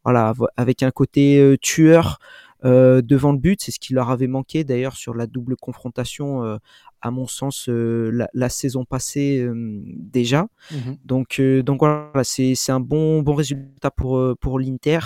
[0.04, 2.20] voilà avec un côté tueur.
[2.64, 3.62] Euh, devant le but.
[3.62, 6.58] C'est ce qui leur avait manqué d'ailleurs sur la double confrontation, euh,
[7.02, 10.48] à mon sens, euh, la, la, saison passée déjà.
[10.72, 10.76] Mmh.
[11.04, 15.00] Donc, donc voilà, c'est un bon, bon résultat pour, pour l'Inter.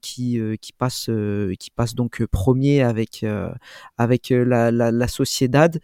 [0.00, 1.10] qui qui passe
[1.58, 3.24] qui passe donc premier avec
[3.96, 5.80] avec la, la, la Sociedad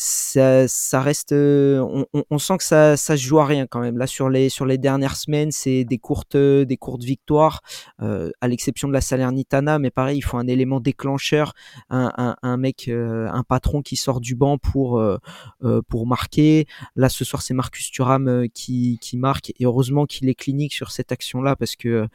[0.00, 1.80] ça, ça reste, euh,
[2.12, 3.98] on, on, sent que ça, ça se joue à rien quand même.
[3.98, 7.62] Là, sur les, sur les dernières semaines, c'est des courtes, des courtes victoires,
[8.00, 11.52] euh, à l'exception de la Salernitana, mais pareil, il faut un élément déclencheur,
[11.90, 15.18] un, un, un mec, euh, un patron qui sort du banc pour, euh,
[15.64, 16.68] euh pour marquer.
[16.94, 20.74] Là, ce soir, c'est Marcus Thuram euh, qui, qui marque, et heureusement qu'il est clinique
[20.74, 22.06] sur cette action-là, parce que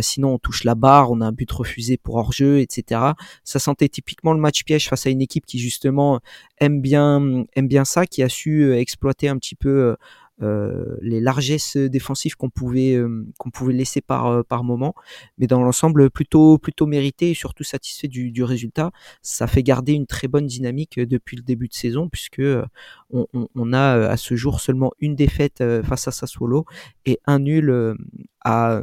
[0.00, 3.00] sinon, on touche la barre, on a un but refusé pour hors-jeu, etc.
[3.44, 6.20] Ça sentait typiquement le match piège face à une équipe qui, justement,
[6.58, 9.96] aime bien, aime bien ça, qui a su exploiter un petit peu
[10.42, 14.94] euh, les largesses défensives qu'on pouvait euh, pouvait laisser par euh, par moment,
[15.36, 18.90] mais dans l'ensemble plutôt plutôt mérité et surtout satisfait du, du, résultat.
[19.20, 22.42] Ça fait garder une très bonne dynamique depuis le début de saison puisque
[23.10, 26.64] on, on a à ce jour seulement une défaite face à Sassuolo
[27.04, 27.96] et un nul
[28.42, 28.80] à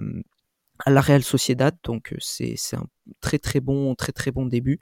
[0.85, 1.75] à la Real Sociedad.
[1.83, 2.85] Donc c'est c'est un
[3.19, 4.79] très très bon très très bon début.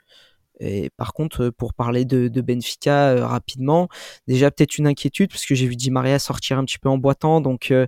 [0.60, 3.88] Et par contre, pour parler de, Benfica euh, rapidement,
[4.26, 6.98] déjà peut-être une inquiétude parce que j'ai vu Di Maria sortir un petit peu en
[6.98, 7.86] boitant, donc euh,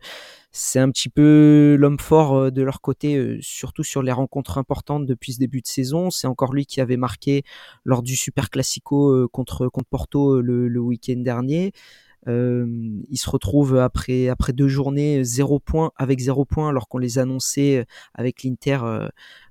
[0.52, 5.06] c'est un petit peu l'homme fort euh, de leur côté, surtout sur les rencontres importantes
[5.06, 6.10] depuis ce début de saison.
[6.10, 7.42] C'est encore lui qui avait marqué
[7.84, 11.72] lors du Super Classico contre contre Porto le, le week-end dernier.
[12.26, 12.66] Euh,
[13.08, 17.18] il se retrouve après après deux journées zéro point avec zéro point alors qu'on les
[17.18, 18.80] annonçait avec l'Inter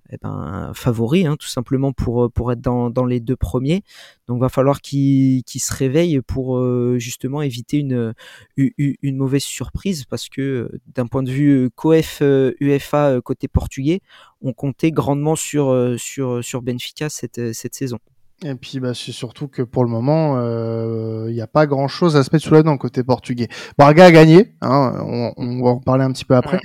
[0.10, 3.84] eh ben, favori, hein, tout simplement pour, euh, pour être dans, dans les deux premiers.
[4.28, 8.14] Donc va falloir qu'ils se réveillent pour euh, justement éviter une,
[8.56, 12.22] une, mauvaise surprise parce que euh, d'un point de vue COEF
[12.60, 14.02] UEFA côté portugais,
[14.42, 18.00] on comptait grandement sur, sur, sur Benfica cette, cette saison.
[18.44, 22.16] Et puis bah, c'est surtout que pour le moment, il euh, n'y a pas grand-chose
[22.16, 23.48] à se mettre sous la dent côté portugais.
[23.80, 26.60] Braga a gagné, hein, on, on, va en parler un petit peu après,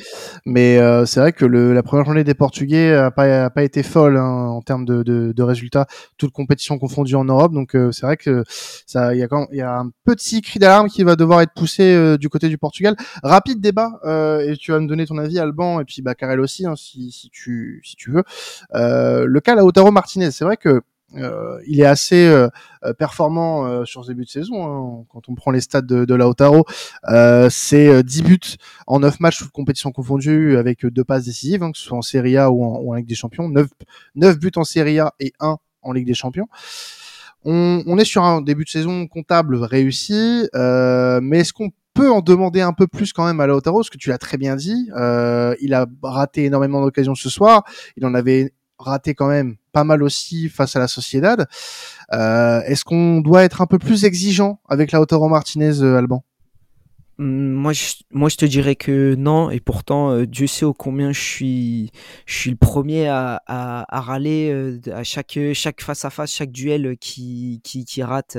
[0.44, 3.62] mais euh, c'est vrai que le, la première journée des Portugais a pas, a pas
[3.62, 5.86] été folle hein, en termes de, de, de, résultats,
[6.18, 7.54] toute compétition confondue en Europe.
[7.54, 8.44] Donc euh, c'est vrai que
[8.86, 11.54] ça, il y a quand, y a un petit cri d'alarme qui va devoir être
[11.54, 12.96] poussé euh, du côté du Portugal.
[13.22, 13.88] Rapide débat
[14.46, 17.10] et tu vas me donner ton avis, Alban, et puis bah Karel aussi, hein, si,
[17.12, 18.24] si tu si tu veux.
[18.74, 20.80] le cas Lautaro Martinez, c'est vrai que euh,
[21.14, 22.48] il est assez euh,
[22.84, 24.64] euh, performant sur ce début de saison.
[24.64, 25.04] Hein.
[25.08, 26.64] Quand on prend les stats de, de Lautaro,
[27.50, 28.40] c'est 10 buts
[28.86, 32.02] en 9 matchs toutes compétitions confondues avec deux passes décisives, hein, que ce soit en
[32.02, 33.48] Serie A ou en, Ligue des Champions.
[33.48, 33.68] 9,
[34.14, 36.48] 9 buts en Serie A et 1 en Ligue des Champions.
[37.44, 42.10] On, on, est sur un début de saison comptable réussi, euh, mais est-ce qu'on peut
[42.10, 44.56] en demander un peu plus quand même à Lautaro, ce que tu l'as très bien
[44.56, 44.90] dit.
[44.96, 47.64] Euh, il a raté énormément d'occasions ce soir.
[47.96, 48.52] Il en avait
[48.82, 51.46] raté quand même pas mal aussi face à la Sociedad.
[52.12, 56.24] Euh, Est-ce qu'on doit être un peu plus exigeant avec Lautaro Martinez, euh, Alban?
[57.18, 60.72] Hum, moi je, moi, je te dirais que non, et pourtant, euh, Dieu sait au
[60.72, 61.90] combien je suis,
[62.24, 66.96] je suis le premier à, à, râler à chaque, chaque face à face, chaque duel
[66.98, 68.38] qui, qui, rate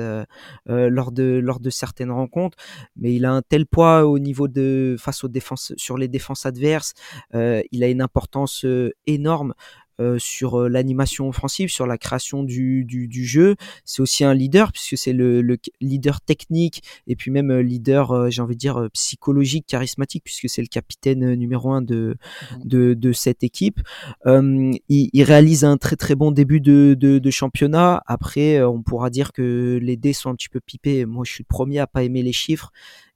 [0.65, 2.57] lors de, lors de certaines rencontres.
[2.95, 6.47] Mais il a un tel poids au niveau de face aux défenses, sur les défenses
[6.47, 6.93] adverses.
[7.33, 8.65] il a une importance
[9.05, 9.53] énorme.
[10.01, 13.55] Euh, sur euh, l'animation offensive, sur la création du, du, du jeu.
[13.85, 18.31] C'est aussi un leader puisque c'est le, le, leader technique et puis même euh, leader,
[18.31, 22.67] j'ai envie de dire psychologique, charismatique puisque c'est le capitaine numéro un de mmh.
[22.67, 23.81] de, de cette équipe.
[24.25, 28.01] il, il, réalise un très très bon début de, de, de, championnat.
[28.07, 31.05] Après, on pourra dire que les dés sont un petit peu pipés.
[31.05, 32.71] Moi, je suis le premier à pas aimer les chiffres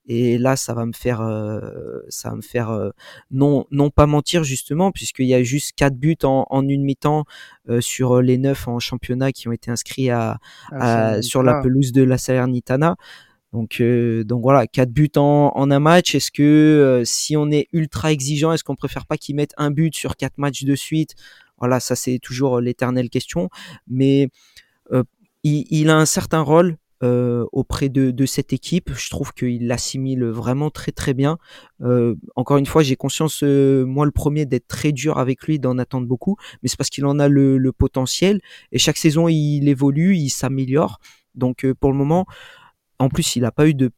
[0.08, 2.92] et là, ça va me faire, euh, ça va me faire euh,
[3.30, 7.26] non, non pas mentir justement, puisqu'il y a juste quatre buts en, en une mi-temps
[7.70, 10.40] euh, sur les neuf en championnat qui ont été inscrits à,
[10.72, 12.96] à sur la pelouse de la Salernitana.
[13.52, 16.16] Donc, donc voilà, quatre buts en, en un match.
[16.16, 19.96] Est-ce que si on est ultra exigeant, est-ce qu'on préfère pas qu'ils mettent un but
[19.96, 21.16] sur quatre matchs de suite?
[21.58, 23.50] Voilà, ça c'est toujours l'éternelle question.
[23.88, 24.30] Mais
[25.44, 28.92] il, il, a un certain rôle euh, auprès de, cette équipe.
[28.94, 31.38] Je trouve qu'il l'assimile vraiment très très bien.
[31.82, 35.60] Euh, encore une fois, j'ai conscience, euh, moi le premier, d'être très dur avec lui,
[35.60, 38.42] d'en attendre beaucoup, mais c'est parce qu'il en a le, le, potentiel.
[38.72, 41.00] Et chaque saison, il évolue, il s'améliore.
[41.36, 42.26] Donc euh, pour le moment,
[43.00, 43.92] en plus, il n'a pas eu de...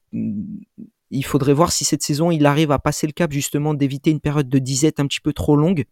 [1.11, 4.19] Il faudrait voir si cette saison, il arrive à passer le cap justement d'éviter une
[4.19, 5.85] période de disette un petit peu trop longue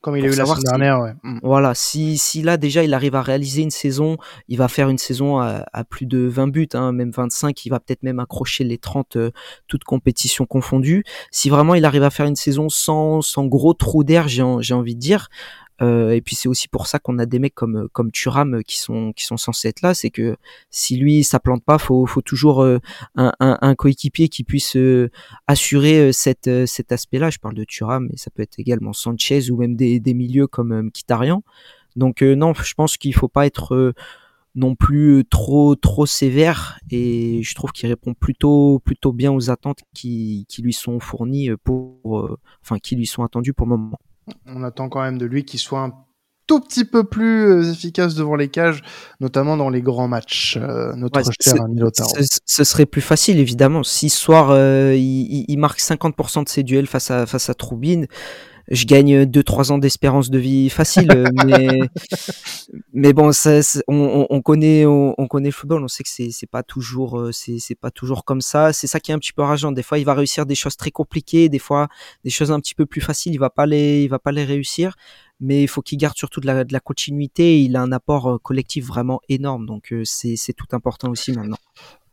[0.00, 1.12] comme il a eu la saison dernière, ouais.
[1.22, 1.40] Mm.
[1.42, 4.16] Voilà, si, si là déjà il arrive à réaliser une saison,
[4.48, 7.70] il va faire une saison à, à plus de 20 buts, hein, même 25, il
[7.70, 9.30] va peut-être même accrocher les 30, euh,
[9.66, 11.04] toutes compétitions confondues.
[11.30, 14.94] Si vraiment il arrive à faire une saison sans, sans gros trou d'air, j'ai envie
[14.94, 15.28] de dire,
[15.80, 18.78] euh, et puis c'est aussi pour ça qu'on a des mecs comme comme Turam qui
[18.78, 20.36] sont qui sont censés être là, c'est que
[20.70, 22.78] si lui ça plante pas, faut faut toujours euh,
[23.14, 25.10] un, un, un, coéquipier qui puisse euh,
[25.46, 27.30] assurer cette cet aspect-là.
[27.30, 30.46] Je parle de Turam, mais ça peut être également Sanchez ou même des des milieux
[30.48, 31.42] comme Mkhitaryan.
[31.96, 33.94] Donc non, je pense qu'il faut pas être
[34.54, 39.80] non plus trop trop sévère et je trouve qu'il répond plutôt plutôt bien aux attentes
[39.94, 43.98] qui, qui lui sont fournies pour enfin qui lui sont attendues pour le moment.
[44.46, 45.92] On attend quand même de lui qu'il soit un
[46.48, 48.82] tout petit peu plus euh, efficace devant les cages,
[49.20, 50.58] notamment dans les grands matchs.
[50.60, 51.80] Euh, notre cher ami
[52.46, 53.84] Ce, serait plus facile, évidemment.
[53.84, 58.08] Si ce soir, euh, il, marque 50% de ses duels face à, face à Troubine,
[58.70, 61.08] je gagne 2-3 ans d'espérance de vie facile.
[61.46, 61.80] mais,
[62.92, 66.62] mais bon, ça, on, on, connaît, on, connaît le football, on sait que c'est, pas
[66.62, 68.72] toujours, euh, c'est, pas toujours comme ça.
[68.72, 69.72] C'est ça qui est un petit peu rageant.
[69.72, 71.88] Des fois, il va réussir des choses très compliquées, des fois,
[72.24, 74.44] des choses un petit peu plus faciles, il va pas les, il va pas les
[74.44, 74.96] réussir.
[75.40, 77.60] Mais il faut qu'il garde surtout de la, de la continuité.
[77.60, 81.58] Il a un apport euh, collectif vraiment énorme, donc euh, c'est tout important aussi maintenant.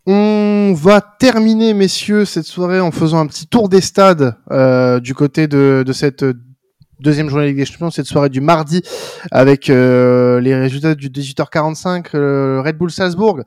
[0.08, 5.16] On va terminer, messieurs, cette soirée en faisant un petit tour des stades euh, du
[5.16, 6.24] côté de, cette
[7.00, 8.84] deuxième journée de Ligue des Champions, cette soirée du mardi,
[9.32, 13.42] avec euh, les résultats du 18h45, euh, Red Bull Salzbourg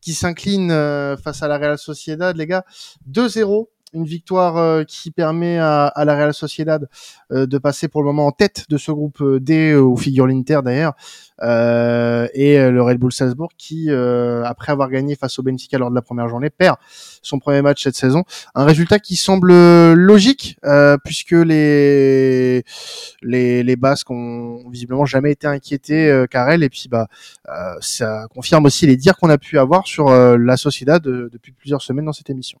[0.00, 2.64] qui s'incline euh, face à la Real Sociedad, les gars,
[3.10, 6.88] 2-0 une victoire euh, qui permet à, la Real Sociedad
[7.32, 10.26] euh, de passer pour le moment en tête de ce groupe euh, D où figure
[10.26, 10.94] l'Inter d'ailleurs
[11.42, 16.02] et le Red Bull Salzbourg qui après avoir gagné face au Benfica lors de la
[16.02, 16.76] première journée perd
[17.22, 18.24] son premier match cette saison.
[18.54, 19.50] Un résultat qui semble
[19.94, 20.58] logique
[21.02, 22.62] puisque les
[23.22, 27.08] les, les Basques ont visiblement jamais été inquiétés Karel et puis bah
[27.80, 32.04] ça confirme aussi les dires qu'on a pu avoir sur la Sociedad depuis plusieurs semaines
[32.04, 32.58] dans cette émission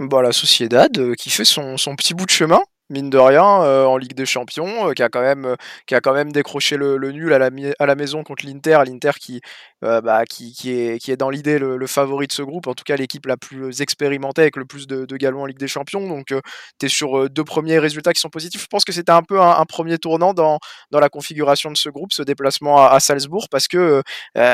[0.00, 3.62] bah, la Sociedad euh, qui fait son, son, petit bout de chemin mine de rien
[3.62, 6.76] euh, en Ligue des Champions, euh, qui a quand même qui a quand même décroché
[6.76, 9.40] le, nul à la, à la maison contre l'Inter, l'Inter qui,
[9.80, 12.96] bah, qui, est qui est dans l'idée le, favori de ce groupe, en tout cas
[12.96, 16.06] l'équipe la plus expérimentée avec le plus de, galons en Ligue des Champions.
[16.06, 18.62] Donc tu es sur deux premiers résultats qui sont positifs.
[18.62, 20.58] Je pense que c'était un peu un, premier tournant dans
[20.90, 24.02] dans la configuration de ce groupe, ce déplacement à Salzbourg, parce que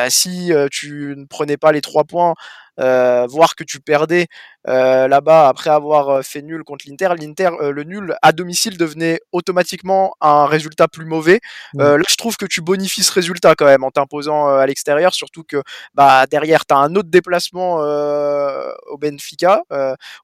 [0.09, 2.35] si tu ne prenais pas les trois points
[2.81, 4.27] euh, voir que tu perdais
[4.69, 7.09] euh, là-bas après avoir euh, fait nul contre l'Inter.
[7.19, 11.41] L'Inter, le nul à domicile devenait automatiquement un résultat plus mauvais.
[11.75, 15.45] là, je trouve que tu bonifies ce résultat quand même en t'imposant à l'extérieur, surtout
[15.45, 15.63] que
[15.95, 19.63] bah, derrière, tu as un autre déplacement au Benfica,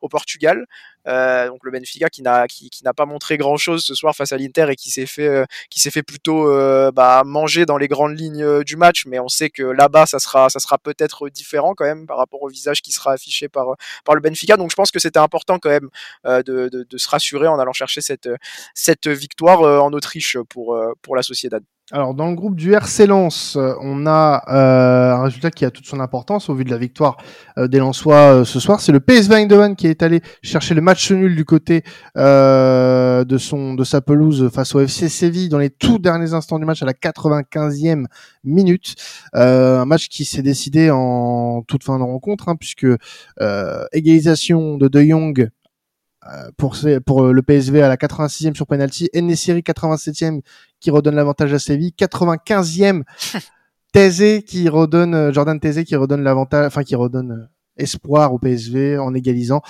[0.00, 0.66] au Portugal.
[1.06, 4.14] Euh, donc le Benfica qui n'a qui, qui n'a pas montré grand chose ce soir
[4.14, 7.66] face à l'Inter et qui s'est fait euh, qui s'est fait plutôt euh, bah, manger
[7.66, 10.78] dans les grandes lignes du match, mais on sait que là-bas ça sera ça sera
[10.78, 14.56] peut-être différent quand même par rapport au visage qui sera affiché par par le Benfica.
[14.56, 15.88] Donc je pense que c'était important quand même
[16.24, 18.28] de, de, de, se rassurer en allant chercher cette
[18.74, 21.62] cette victoire en Autriche pour pour la Sociedad.
[21.92, 25.70] Alors dans le groupe du RC Lens, euh, on a euh, un résultat qui a
[25.70, 27.16] toute son importance au vu de la victoire
[27.58, 28.80] euh, des Lensois ce soir.
[28.80, 31.84] C'est le PSV Eindhoven qui est allé chercher le match nul du côté
[32.16, 36.64] de son de sa pelouse face au FC Séville dans les tout derniers instants du
[36.64, 38.06] match à la 95e
[38.42, 38.96] minute.
[39.32, 42.86] un match qui s'est décidé en toute fin de rencontre hein, puisque
[43.92, 45.50] égalisation de De Jong
[46.56, 50.40] pour, pour le PSV à la 86e sur penalty, Nesiri 87e
[50.80, 53.02] qui redonne l'avantage à Séville, 95e
[53.92, 57.48] Thésée qui redonne euh, Jordan Thésée qui redonne l'avantage, enfin qui redonne euh,
[57.78, 59.60] espoir au PSV en égalisant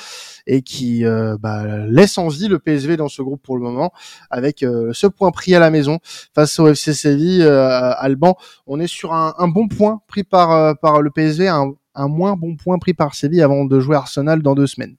[0.47, 1.03] et qui
[1.41, 3.93] bah, laisse en vie le PSV dans ce groupe pour le moment
[4.31, 5.99] avec ce point pris à la maison
[6.33, 8.37] face au FC Séville Alban.
[8.69, 12.37] On est sur un, un, bon point pris par par le PSV un, un moins
[12.37, 14.95] bon point pris par Séville avant de jouer Arsenal dans deux semaines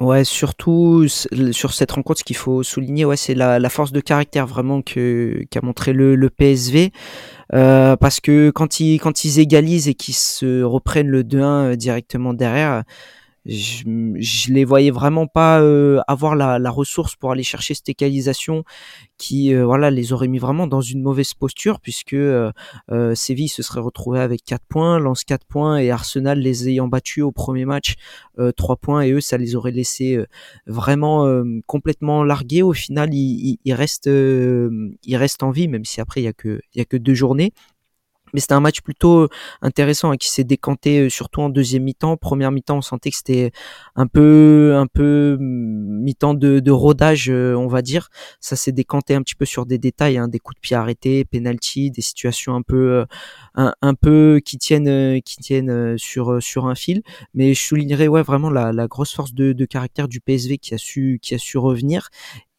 [0.00, 4.46] ouais, surtout sur cette rencontre, ce qu'il faut souligner, ouais, c'est la, force de caractère
[4.46, 6.92] vraiment que qu'a montré le, le PSV,
[7.54, 11.76] euh, parce que quand ils quand ils égalisent et qu'ils se reprennent le 2-1 euh,
[11.76, 12.84] directement derrière,
[13.46, 13.84] je,
[14.18, 18.64] je les voyais vraiment pas euh, avoir la, ressource pour aller chercher cette égalisation
[19.18, 22.50] qui euh, voilà les aurait mis vraiment dans une mauvaise posture puisque euh,
[22.90, 26.88] euh Séville se serait retrouvé avec 4 points, lance 4 points et Arsenal les ayant
[26.88, 27.94] battus au premier match
[28.56, 30.18] 3 points et eux ça les aurait laissé
[30.66, 31.26] vraiment
[31.66, 32.62] complètement largués.
[32.62, 36.60] Au final ils, restent ils restent en vie même si après il y a que
[36.74, 37.52] il y a que deux journées
[38.36, 39.28] mais c'était un match plutôt
[39.62, 42.18] intéressant et qui s'est décanté euh, surtout en deuxième mi-temps.
[42.18, 43.50] Première mi-temps, on sentait que c'était
[43.94, 48.10] un peu, un peu mm, mi-temps de, rodage, euh, on va dire.
[48.40, 51.24] Ça s'est décanté un petit peu sur des détails, hein, des coups de pied arrêtés,
[51.24, 53.06] penalty, des situations un peu,
[53.56, 57.00] euh, un, peu qui tiennent, qui tiennent sur sur un fil.
[57.32, 60.74] Mais je soulignerais ouais vraiment la, la grosse force de, de caractère du PSV qui
[60.74, 62.10] a su, qui a su revenir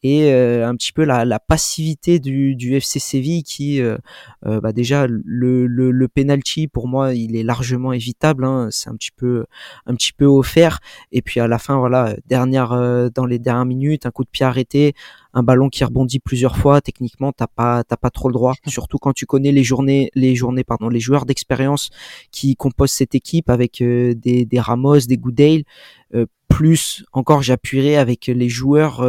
[0.02, 3.98] et euh, un petit peu la, la passivité du, du, FC Séville qui euh,
[4.46, 8.88] euh, bah déjà le, le, le, penalty pour moi il est largement évitable hein, c'est
[8.90, 9.46] un petit peu
[9.86, 10.78] un petit peu offert.
[11.10, 12.70] Et puis à la fin voilà dernière
[13.14, 14.94] dans les dernières minutes un coup de pied arrêté
[15.34, 16.80] un ballon qui rebondit plusieurs fois.
[16.80, 18.54] Techniquement t'as pas t'as pas trop le droit.
[18.66, 21.90] Surtout quand tu connais les journées les journées pardon les joueurs d'expérience
[22.30, 25.64] qui composent cette équipe avec des, des Ramos des Goodale
[26.48, 29.04] plus encore j'appuierai avec les joueurs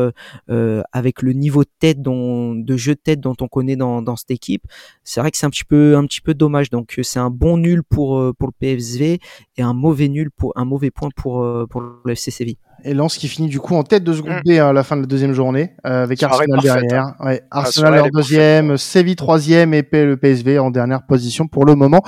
[0.92, 4.16] avec le niveau de tête dont de jeu de tête dont on connaît dans, dans
[4.16, 4.64] cette équipe
[5.04, 7.58] c'est vrai que c'est un petit peu un petit peu dommage donc c'est un bon
[7.58, 9.20] nul pour pour le PSV
[9.58, 13.18] et un mauvais nul pour un mauvais point pour pour le FC Séville et Lens
[13.18, 14.44] qui finit du coup en tête de ce groupe.
[14.46, 17.16] B à la fin de la deuxième journée, euh, avec Arsenal derrière.
[17.20, 17.26] Hein.
[17.26, 22.02] Ouais, Arsenal leur deuxième, Séville troisième et le PSV en dernière position pour le moment.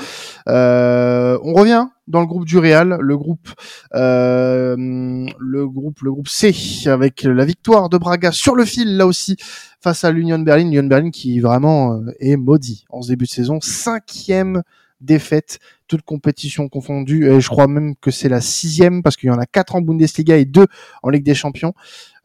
[0.47, 3.49] Euh, on revient dans le groupe du Real, le groupe,
[3.95, 6.53] euh, le groupe, le groupe C,
[6.85, 9.37] avec la victoire de Braga sur le fil là aussi
[9.79, 10.65] face à l'Union Berlin.
[10.65, 14.61] L'Union Berlin qui vraiment euh, est maudit en ce début de saison, cinquième
[15.01, 17.29] défaite, toutes compétitions confondues.
[17.29, 19.81] Et je crois même que c'est la sixième parce qu'il y en a quatre en
[19.81, 20.67] Bundesliga et deux
[21.03, 21.73] en Ligue des Champions.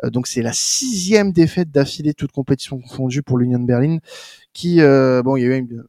[0.04, 3.98] Euh, donc c'est la sixième défaite d'affilée, toutes compétitions confondues pour l'Union Berlin.
[4.52, 5.84] Qui, euh, bon, il y a eu une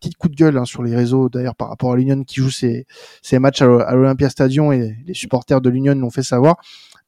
[0.00, 2.50] petite coup de gueule hein, sur les réseaux d'ailleurs par rapport à l'Union qui joue
[2.50, 2.86] ses,
[3.22, 6.56] ses matchs à l'Olympia Stadium et les supporters de l'Union l'ont fait savoir.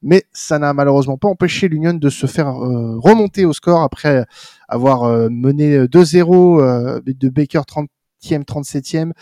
[0.02, 4.24] Mais ça n'a malheureusement pas empêché l'Union de se faire euh, remonter au score après
[4.68, 7.88] avoir mené 2-0 de Baker 30
[8.22, 9.12] 37e,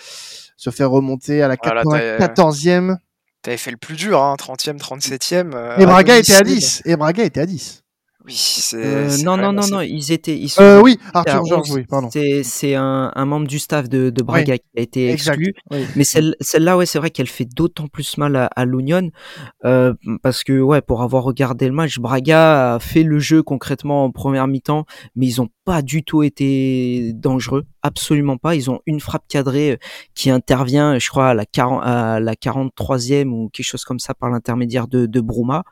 [0.56, 2.96] se fait remonter à la 94e.
[3.42, 5.52] T'avais fait le plus dur, hein, 30e, 37e.
[5.54, 6.82] Euh, et Braga était à 10.
[6.84, 7.82] Et Braga était à 10.
[8.26, 8.76] Oui, c'est.
[8.76, 10.36] Euh, non, non, non, non, ils étaient.
[10.36, 12.10] Ils sont euh, oui, Arthur Georges, oui, pardon.
[12.10, 15.54] C'est un, un, membre du staff de, de Braga qui a été exclu.
[15.96, 19.10] Mais celle-là, ouais, c'est vrai qu'elle fait d'autant plus mal à, à l'Union.
[19.64, 24.04] Euh, parce que, ouais, pour avoir regardé le match, Braga a fait le jeu concrètement
[24.04, 24.84] en première mi-temps,
[25.16, 28.54] mais ils ont pas du tout été dangereux, absolument pas.
[28.54, 29.76] Ils ont une frappe cadrée euh,
[30.14, 34.14] qui intervient, je crois, à la, 40, à la 43e ou quelque chose comme ça
[34.14, 35.64] par l'intermédiaire de, de Bruma.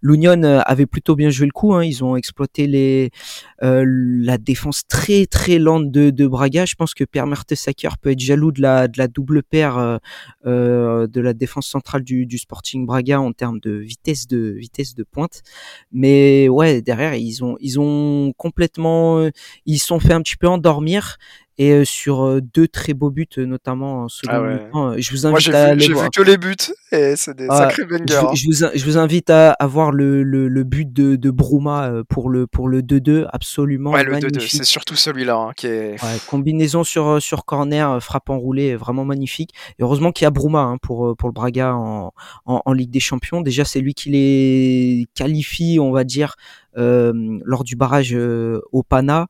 [0.00, 1.74] L'Union euh, avait plutôt bien joué le coup.
[1.74, 1.84] Hein.
[1.84, 3.10] Ils ont exploité les,
[3.62, 6.64] euh, la défense très très lente de, de Braga.
[6.64, 9.98] Je pense que Per Mertesacker peut être jaloux de la, de la double paire euh,
[10.46, 14.94] euh, de la défense centrale du, du Sporting Braga en termes de vitesse de vitesse
[14.94, 15.42] de pointe.
[15.92, 19.28] Mais ouais, derrière ils ont ils ont complètement
[19.66, 21.18] ils sont fait un petit peu endormir
[21.58, 25.48] et euh, sur euh, deux très beaux buts notamment en second ah je vous invite
[25.50, 26.56] à j'ai vu que les buts
[26.92, 28.30] et c'est des sacrés bangers je, hein.
[28.34, 31.84] je, vous, je, vous, invite à, à voir le, le, le, but de, de Bruma
[31.84, 35.66] euh, pour le pour le 2-2 absolument ouais le 2-2 c'est surtout celui-là hein, qui
[35.66, 39.50] est ouais, combinaison sur sur corner frappe enroulée vraiment magnifique.
[39.78, 42.12] Et heureusement qu'il y a Bruma hein, pour pour le Braga en,
[42.46, 43.40] en, en Ligue des Champions.
[43.40, 46.36] Déjà c'est lui qui les qualifie on va dire
[46.78, 49.26] euh, lors du barrage euh, au Pana.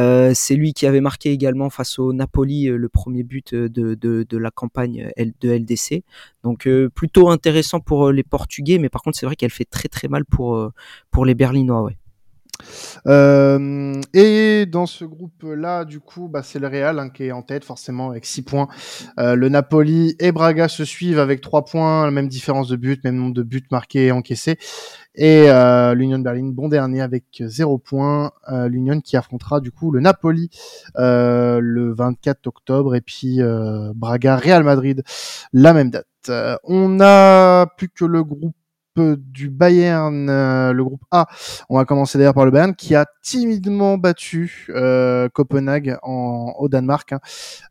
[0.00, 4.36] Euh, c'est lui qui avait marqué également face au Napoli le premier but de, de,
[4.36, 6.02] la campagne de LDC.
[6.42, 10.08] Donc plutôt intéressant pour les Portugais, mais par contre c'est vrai qu'elle fait très très
[10.08, 10.72] mal pour,
[11.24, 11.90] les Berlinois.
[13.06, 17.42] Euh, et dans ce groupe-là, du coup, bah, c'est le Real hein, qui est en
[17.42, 18.68] tête, forcément, avec 6 points.
[19.18, 23.02] Euh, le Napoli et Braga se suivent avec 3 points, la même différence de but,
[23.04, 24.58] même nombre de buts marqués et encaissés.
[25.14, 28.32] Et euh, l'Union Berlin, bon dernier avec 0 points.
[28.48, 30.50] Euh, L'Union qui affrontera du coup le Napoli
[30.98, 33.40] euh, le 24 octobre et puis
[33.94, 35.02] Braga, Real Madrid,
[35.52, 36.60] la même date.
[36.64, 38.54] on a plus que le groupe
[38.96, 41.26] du Bayern, euh, le groupe A.
[41.68, 46.68] On va commencer d'ailleurs par le Bayern qui a timidement battu euh, Copenhague en, au
[46.68, 47.12] Danemark.
[47.12, 47.20] Hein.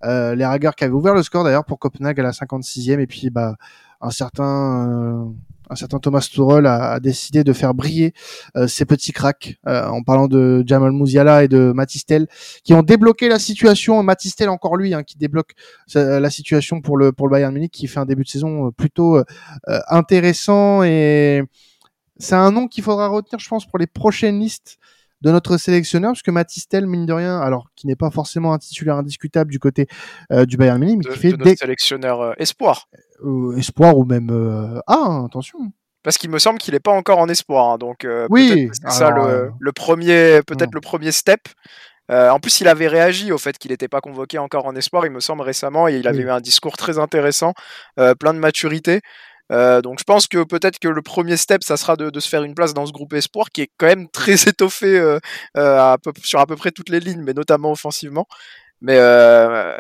[0.03, 3.07] Euh, les Raggers qui avaient ouvert le score d'ailleurs pour Copenhague à la 56e et
[3.07, 3.55] puis bah
[4.01, 5.33] un certain
[5.69, 8.13] un certain Thomas Tuchel a, décidé de faire briller
[8.57, 12.27] euh, ses petits cracks euh, en parlant de Jamal Musiala et de Matistel
[12.63, 14.01] qui ont débloqué la situation.
[14.01, 15.51] Matistel encore lui hein, qui débloque
[15.93, 18.71] la situation pour le pour le Bayern Munich qui fait un début de saison euh,
[18.71, 19.21] plutôt
[19.87, 21.43] intéressant et
[22.17, 24.79] c'est un nom qu'il faudra retenir je pense pour les prochaines listes
[25.21, 28.57] de notre sélectionneur, parce que Matistel, mine de rien, alors qui n'est pas forcément un
[28.57, 29.87] titulaire indiscutable du côté
[30.31, 32.87] du Bayern Munich, mais qui fait des sélectionneurs espoir.
[33.25, 35.59] Euh, espoir ou même euh, ah attention
[36.03, 38.89] parce qu'il me semble qu'il n'est pas encore en espoir hein, donc euh, oui c'est
[38.89, 41.41] ça le, premier peut-être le premier step
[42.11, 45.11] en plus, il avait réagi au fait qu'il n'était pas convoqué encore en espoir, il
[45.11, 47.53] me semble récemment, et il avait eu un discours très intéressant,
[47.95, 49.01] plein de maturité.
[49.49, 52.55] Donc je pense que peut-être que le premier step, ça sera de, se faire une
[52.55, 55.17] place dans ce groupe espoir qui est quand même très étoffé
[56.23, 58.27] sur à peu près toutes les lignes, mais notamment offensivement.
[58.81, 59.77] Mais euh,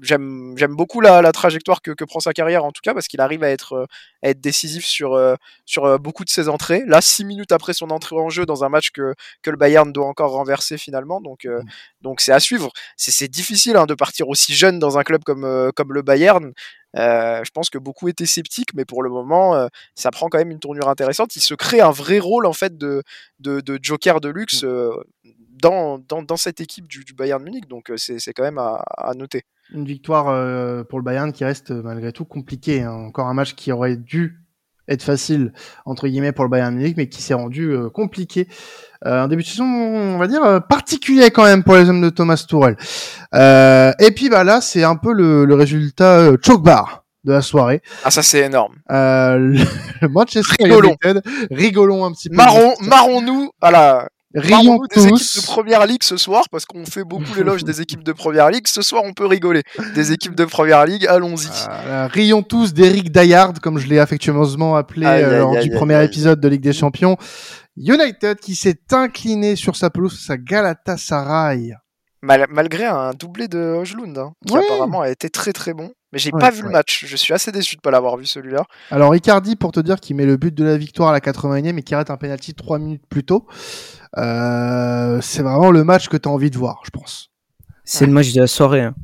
[0.00, 3.20] j'aime beaucoup la, la trajectoire que, que, prend sa carrière en tout cas parce qu'il
[3.20, 3.86] arrive à être
[4.22, 5.34] à être décisif sur euh,
[5.66, 6.82] sur euh, beaucoup de ses entrées.
[6.86, 9.92] Là, six minutes après son entrée en jeu dans un match que que le Bayern
[9.92, 11.20] doit encore renverser finalement.
[11.20, 11.66] Donc euh, mmh.
[12.02, 12.72] donc c'est à suivre.
[12.96, 16.52] C'est difficile hein, de partir aussi jeune dans un club comme comme le Bayern.
[16.96, 20.38] Euh, je pense que beaucoup étaient sceptiques, mais pour le moment, euh, ça prend quand
[20.38, 21.36] même une tournure intéressante.
[21.36, 23.02] Il se crée un vrai rôle en fait de,
[23.40, 24.90] de, de joker de luxe mmh
[25.62, 27.68] dans, dans, dans cette équipe du, du, Bayern Munich.
[27.68, 29.42] Donc euh, c'est quand même à, à, noter.
[29.72, 32.82] Une victoire euh, pour le Bayern qui reste malgré tout compliquée.
[32.82, 32.92] Hein.
[32.92, 34.38] Encore un match qui aurait dû
[34.88, 35.52] être facile
[35.86, 38.48] entre guillemets pour le Bayern Munich, mais qui s'est rendu compliqué.
[39.02, 42.44] un début de saison, on va dire particulier quand même pour les hommes de Thomas
[42.46, 42.76] Tourelle.
[43.32, 47.82] et puis bah là, c'est un peu le, le résultat choke bar de la soirée.
[48.04, 48.74] Ah ça c'est énorme.
[48.90, 50.96] Euh, le Manchester rigolons.
[51.04, 52.36] United, rigolons un petit peu.
[52.36, 57.04] Marron, marrons-nous à la Rions des équipes de première ligue ce soir parce qu'on fait
[57.04, 58.66] beaucoup l'éloge des équipes de première ligue.
[58.66, 59.62] Ce soir, on peut rigoler.
[59.94, 61.48] Des équipes de première ligue, allons-y.
[61.68, 66.40] Euh, rions tous d'Eric Dayard, comme je l'ai affectueusement appelé euh, lors du premier épisode
[66.40, 67.16] de Ligue des Champions.
[67.76, 71.74] United qui s'est incliné sur sa pelouse, sa Galatasaray.
[72.22, 75.92] malgré un doublé de Hojlund, hein, qui apparemment a été très très bon.
[76.12, 77.04] Mais j'ai pas vu le match.
[77.06, 78.64] Je suis assez déçu de pas l'avoir vu celui-là.
[78.90, 81.78] Alors Icardi, pour te dire qu'il met le but de la victoire à la 81e
[81.78, 83.46] et qui arrête un penalty 3 minutes plus tôt,
[84.18, 87.30] euh, c'est vraiment le match que tu as envie de voir, je pense.
[87.84, 88.82] C'est le match de la soirée.
[88.82, 88.94] Hein.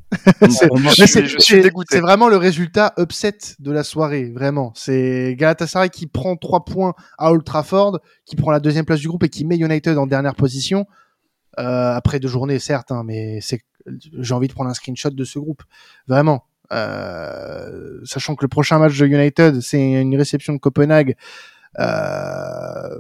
[1.89, 4.73] c'est vraiment le résultat upset de la soirée, vraiment.
[4.77, 9.09] C'est Galatasaray qui prend 3 points à Old Trafford, qui prend la deuxième place du
[9.09, 10.87] groupe et qui met United en dernière position.
[11.59, 13.61] Euh, après deux journées, certes, hein, mais c'est
[14.21, 15.63] j'ai envie de prendre un screenshot de ce groupe.
[16.07, 16.45] Vraiment.
[16.73, 21.17] Euh, sachant que le prochain match de United, c'est une réception de Copenhague.
[21.79, 22.99] Euh,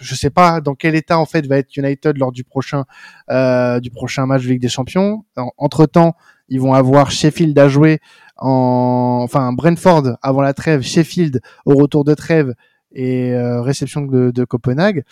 [0.00, 2.84] je sais pas dans quel état en fait va être United lors du prochain
[3.30, 5.24] euh, du prochain match de Ligue des Champions.
[5.56, 6.16] entre temps,
[6.48, 8.00] ils vont avoir Sheffield à jouer
[8.36, 12.54] en enfin Brentford avant la trêve, Sheffield au retour de trêve
[12.92, 15.04] et euh, réception de, Copenhague.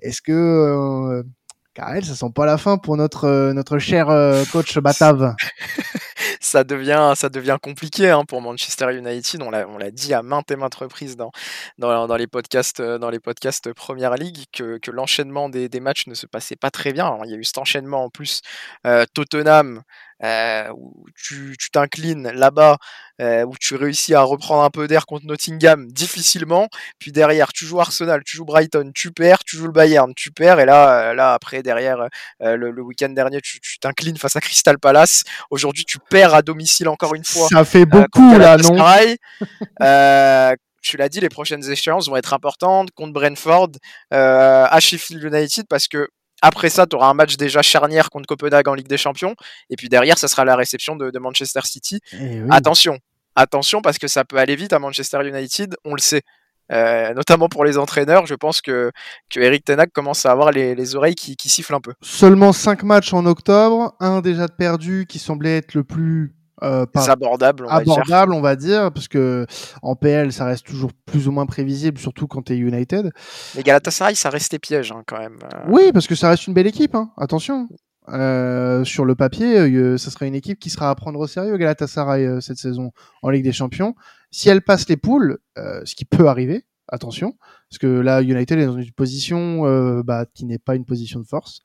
[0.00, 1.22] Est-ce que euh,
[1.74, 4.06] Karel, ça sent pas la fin pour notre notre cher
[4.52, 5.34] coach Batav?
[6.54, 9.42] ça devient, ça devient compliqué hein, pour Manchester United.
[9.42, 11.32] On l'a, on l'a dit à maintes et maintes reprises dans,
[11.78, 13.70] dans, dans, les podcasts, euh, dans les podcasts
[14.16, 17.18] Ligue que, l'enchaînement des, des, matchs ne se passait pas très bien.
[17.24, 18.40] il y a eu cet enchaînement en plus
[18.86, 19.82] euh, Tottenham
[20.22, 22.78] euh, où tu, tu t'inclines là-bas,
[23.20, 27.64] euh, où tu réussis à reprendre un peu d'air contre Nottingham difficilement, puis derrière tu
[27.66, 31.10] joues Arsenal, tu joues Brighton, tu perds, tu joues le Bayern, tu perds, et là,
[31.10, 32.08] euh, là après derrière
[32.42, 35.24] euh, le, le week-end dernier, tu, tu t'inclines face à Crystal Palace.
[35.50, 37.48] Aujourd'hui, tu perds à domicile encore une fois.
[37.48, 38.76] Ça fait beaucoup là, non?
[40.82, 43.70] Tu l'as dit, les prochaines échéances vont être importantes contre Brentford,
[44.12, 46.08] euh, à Sheffield United, parce que
[46.42, 49.34] après ça, tu auras un match déjà charnière contre Copenhague en Ligue des Champions.
[49.70, 52.00] Et puis derrière, ça sera la réception de, Manchester City.
[52.12, 52.98] Eh attention,
[53.34, 56.22] attention, parce que ça peut aller vite à Manchester United, on le sait.
[56.72, 58.90] Euh, notamment pour les entraîneurs, je pense que,
[59.28, 61.92] que Eric Tenac commence à avoir les, oreilles qui, qui, sifflent un peu.
[62.00, 66.86] Seulement 5 matchs en octobre, un déjà de perdu qui semblait être le plus euh,
[66.94, 68.36] abordable, on abordable, va dire.
[68.36, 69.46] on va dire, parce que
[69.82, 73.10] en PL, ça reste toujours plus ou moins prévisible, surtout quand tu es United.
[73.56, 75.38] Mais Galatasaray, ça reste les pièges hein, quand même.
[75.42, 75.58] Euh.
[75.68, 77.10] Oui, parce que ça reste une belle équipe, hein.
[77.16, 77.68] attention.
[78.10, 81.56] Euh, sur le papier, euh, ça sera une équipe qui sera à prendre au sérieux,
[81.56, 82.92] Galatasaray, cette saison
[83.22, 83.94] en Ligue des Champions.
[84.30, 87.34] Si elle passe les poules, ce qui peut arriver, attention,
[87.68, 91.26] parce que là, United est dans une position bah, qui n'est pas une position de
[91.26, 91.62] force.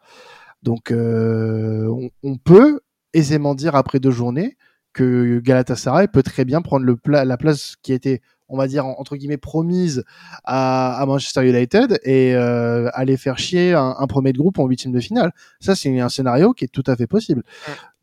[0.64, 2.80] Donc, on, on peut
[3.14, 4.56] aisément dire après deux journées
[5.00, 8.86] que Galatasaray peut très bien prendre le la place qui a été, on va dire,
[8.86, 10.04] entre guillemets, promise
[10.43, 15.00] à, Manchester United et euh, aller faire chier un, premier de groupe en huitième de
[15.00, 15.32] finale.
[15.62, 17.43] Ça, c'est un scénario qui est tout à fait possible.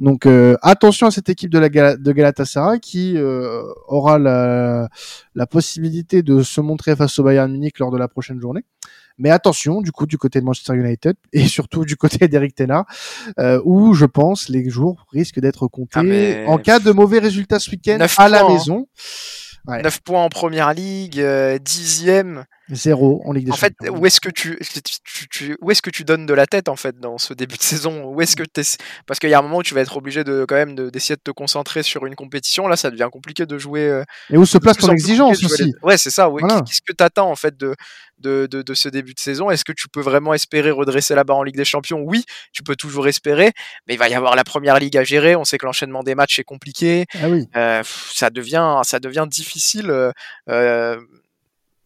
[0.00, 4.88] Donc, euh, attention à cette équipe de, la de Galatasaray qui euh, aura la,
[5.34, 8.64] la possibilité de se montrer face au Bayern Munich lors de la prochaine journée.
[9.18, 12.86] Mais attention, du coup, du côté de Manchester United et surtout du côté d'Eric Tenard,
[13.38, 17.58] euh, où je pense les jours risquent d'être comptés ah, en cas de mauvais résultats
[17.58, 18.48] ce week-end à la hein.
[18.48, 18.88] maison.
[19.68, 22.44] 9 points en première ligue, euh, dixième.
[22.70, 23.76] Zéro en Ligue des en Champions.
[23.80, 24.58] En fait, où est-ce que tu,
[25.30, 27.62] tu, où est-ce que tu donnes de la tête en fait dans ce début de
[27.62, 28.04] saison?
[28.04, 28.42] Où est-ce que
[29.06, 31.16] parce qu'il y a un moment où tu vas être obligé de quand même d'essayer
[31.16, 32.68] de, te concentrer sur une compétition.
[32.68, 33.88] Là, ça devient compliqué de jouer.
[33.88, 35.74] Euh, et où se place ton exigence aussi?
[35.82, 36.30] Ouais, c'est ça.
[36.66, 37.74] Qu'est-ce que tu attends en fait de,
[38.18, 39.50] de, de, de ce début de saison?
[39.50, 42.00] Est-ce que tu peux vraiment espérer redresser la barre en Ligue des Champions?
[42.04, 43.52] Oui, tu peux toujours espérer,
[43.86, 45.36] mais il va y avoir la première ligue à gérer.
[45.36, 47.06] On sait que l'enchaînement des matchs est compliqué.
[47.22, 47.46] Ah oui.
[47.56, 49.90] euh, ça devient ça devient difficile.
[50.48, 51.00] Euh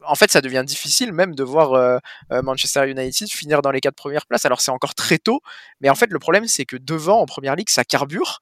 [0.06, 1.98] en fait, ça devient difficile même de voir euh,
[2.32, 4.46] euh, Manchester United finir dans les quatre premières places.
[4.46, 5.40] Alors c'est encore très tôt,
[5.80, 8.40] mais en fait le problème c'est que devant en première ligue ça carbure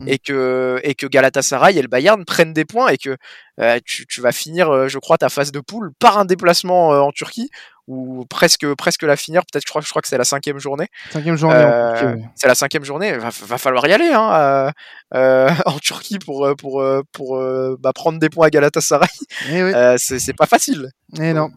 [0.00, 0.08] mmh.
[0.08, 3.16] et que et que Galatasaray et le Bayern prennent des points et que
[3.60, 7.12] euh, tu, tu, vas finir, je crois, ta phase de poule par un déplacement en
[7.12, 7.50] Turquie
[7.86, 9.42] ou presque presque la finir.
[9.42, 10.86] Peut-être, je crois, je crois que c'est la cinquième journée.
[11.10, 11.56] Cinquième journée.
[11.56, 13.12] Euh, c'est la cinquième journée.
[13.18, 14.72] Va, va falloir y aller hein,
[15.66, 16.82] en Turquie pour pour
[17.12, 17.42] pour
[17.78, 19.08] bah, prendre des points à Galatasaray.
[19.50, 19.72] Eh oui.
[19.98, 20.90] c'est pas facile.
[21.18, 21.48] Et eh non,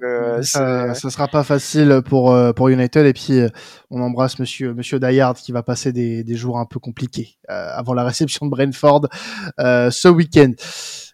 [0.42, 3.40] ça, ça sera pas facile pour pour United et puis
[3.92, 7.94] on embrasse Monsieur Monsieur Dayard qui va passer des, des jours un peu compliqués avant
[7.94, 9.08] la réception de Brentford
[9.60, 10.54] ce week-end.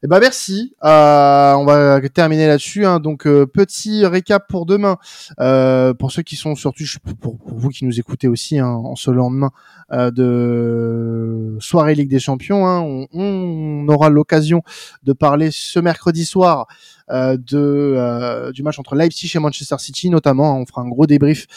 [0.01, 0.73] Eh ben merci.
[0.85, 2.85] Euh, on va terminer là-dessus.
[2.85, 3.01] Hein.
[3.01, 4.97] Donc euh, petit récap pour demain.
[5.41, 8.95] Euh, pour ceux qui sont sur Twitch, pour, vous qui nous écoutez aussi hein, en
[8.95, 9.51] ce lendemain
[9.91, 14.61] de soirée Ligue des Champions, hein, on, on, aura l'occasion
[15.03, 16.67] de parler ce mercredi soir
[17.09, 20.59] de du match entre Leipzig et Manchester City notamment.
[20.59, 21.47] On fera un gros débrief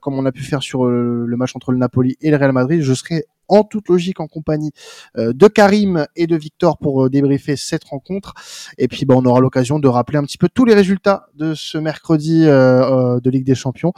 [0.00, 2.82] comme on a pu faire sur le match entre le Napoli et le Real Madrid.
[2.82, 4.72] Je serai en toute logique en compagnie
[5.18, 8.34] euh, de Karim et de Victor pour euh, débriefer cette rencontre.
[8.78, 11.54] Et puis bah, on aura l'occasion de rappeler un petit peu tous les résultats de
[11.54, 13.92] ce mercredi euh, de Ligue des Champions.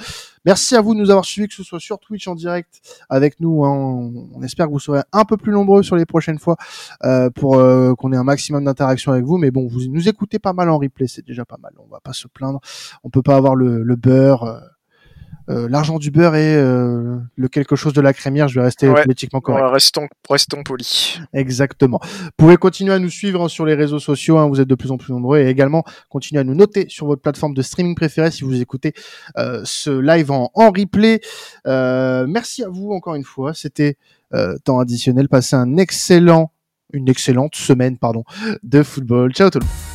[0.45, 3.41] Merci à vous de nous avoir suivis, que ce soit sur Twitch en direct avec
[3.41, 3.65] nous.
[3.65, 4.13] Hein.
[4.35, 6.57] On, espère que vous serez un peu plus nombreux sur les prochaines fois
[7.35, 7.61] pour
[7.99, 9.37] qu'on ait un maximum d'interaction avec vous.
[9.37, 11.73] Mais bon, vous nous écoutez pas mal en replay, c'est déjà pas mal.
[11.79, 12.61] On va pas se plaindre.
[13.05, 14.61] On peut pas avoir le, le beurre euh,
[15.49, 18.49] l'argent du beurre et euh, le quelque chose de la crémière.
[18.49, 19.65] Je vais rester politiquement correct.
[19.73, 21.21] restons, restons polis.
[21.33, 22.01] Exactement.
[22.03, 24.39] Vous pouvez continuer à nous suivre sur les réseaux sociaux.
[24.39, 27.07] Hein, vous êtes de plus en plus nombreux et également continuer à nous noter sur
[27.07, 28.93] votre plateforme de streaming préférée si vous écoutez
[29.39, 31.21] euh, ce live en, en replay.
[31.65, 33.55] merci à vous encore une fois.
[33.55, 33.97] C'était
[34.65, 35.29] temps additionnel.
[35.29, 36.53] Passez un excellent,
[36.93, 38.25] une excellente semaine pardon
[38.63, 39.33] de football.
[39.33, 39.88] Ciao tout le monde.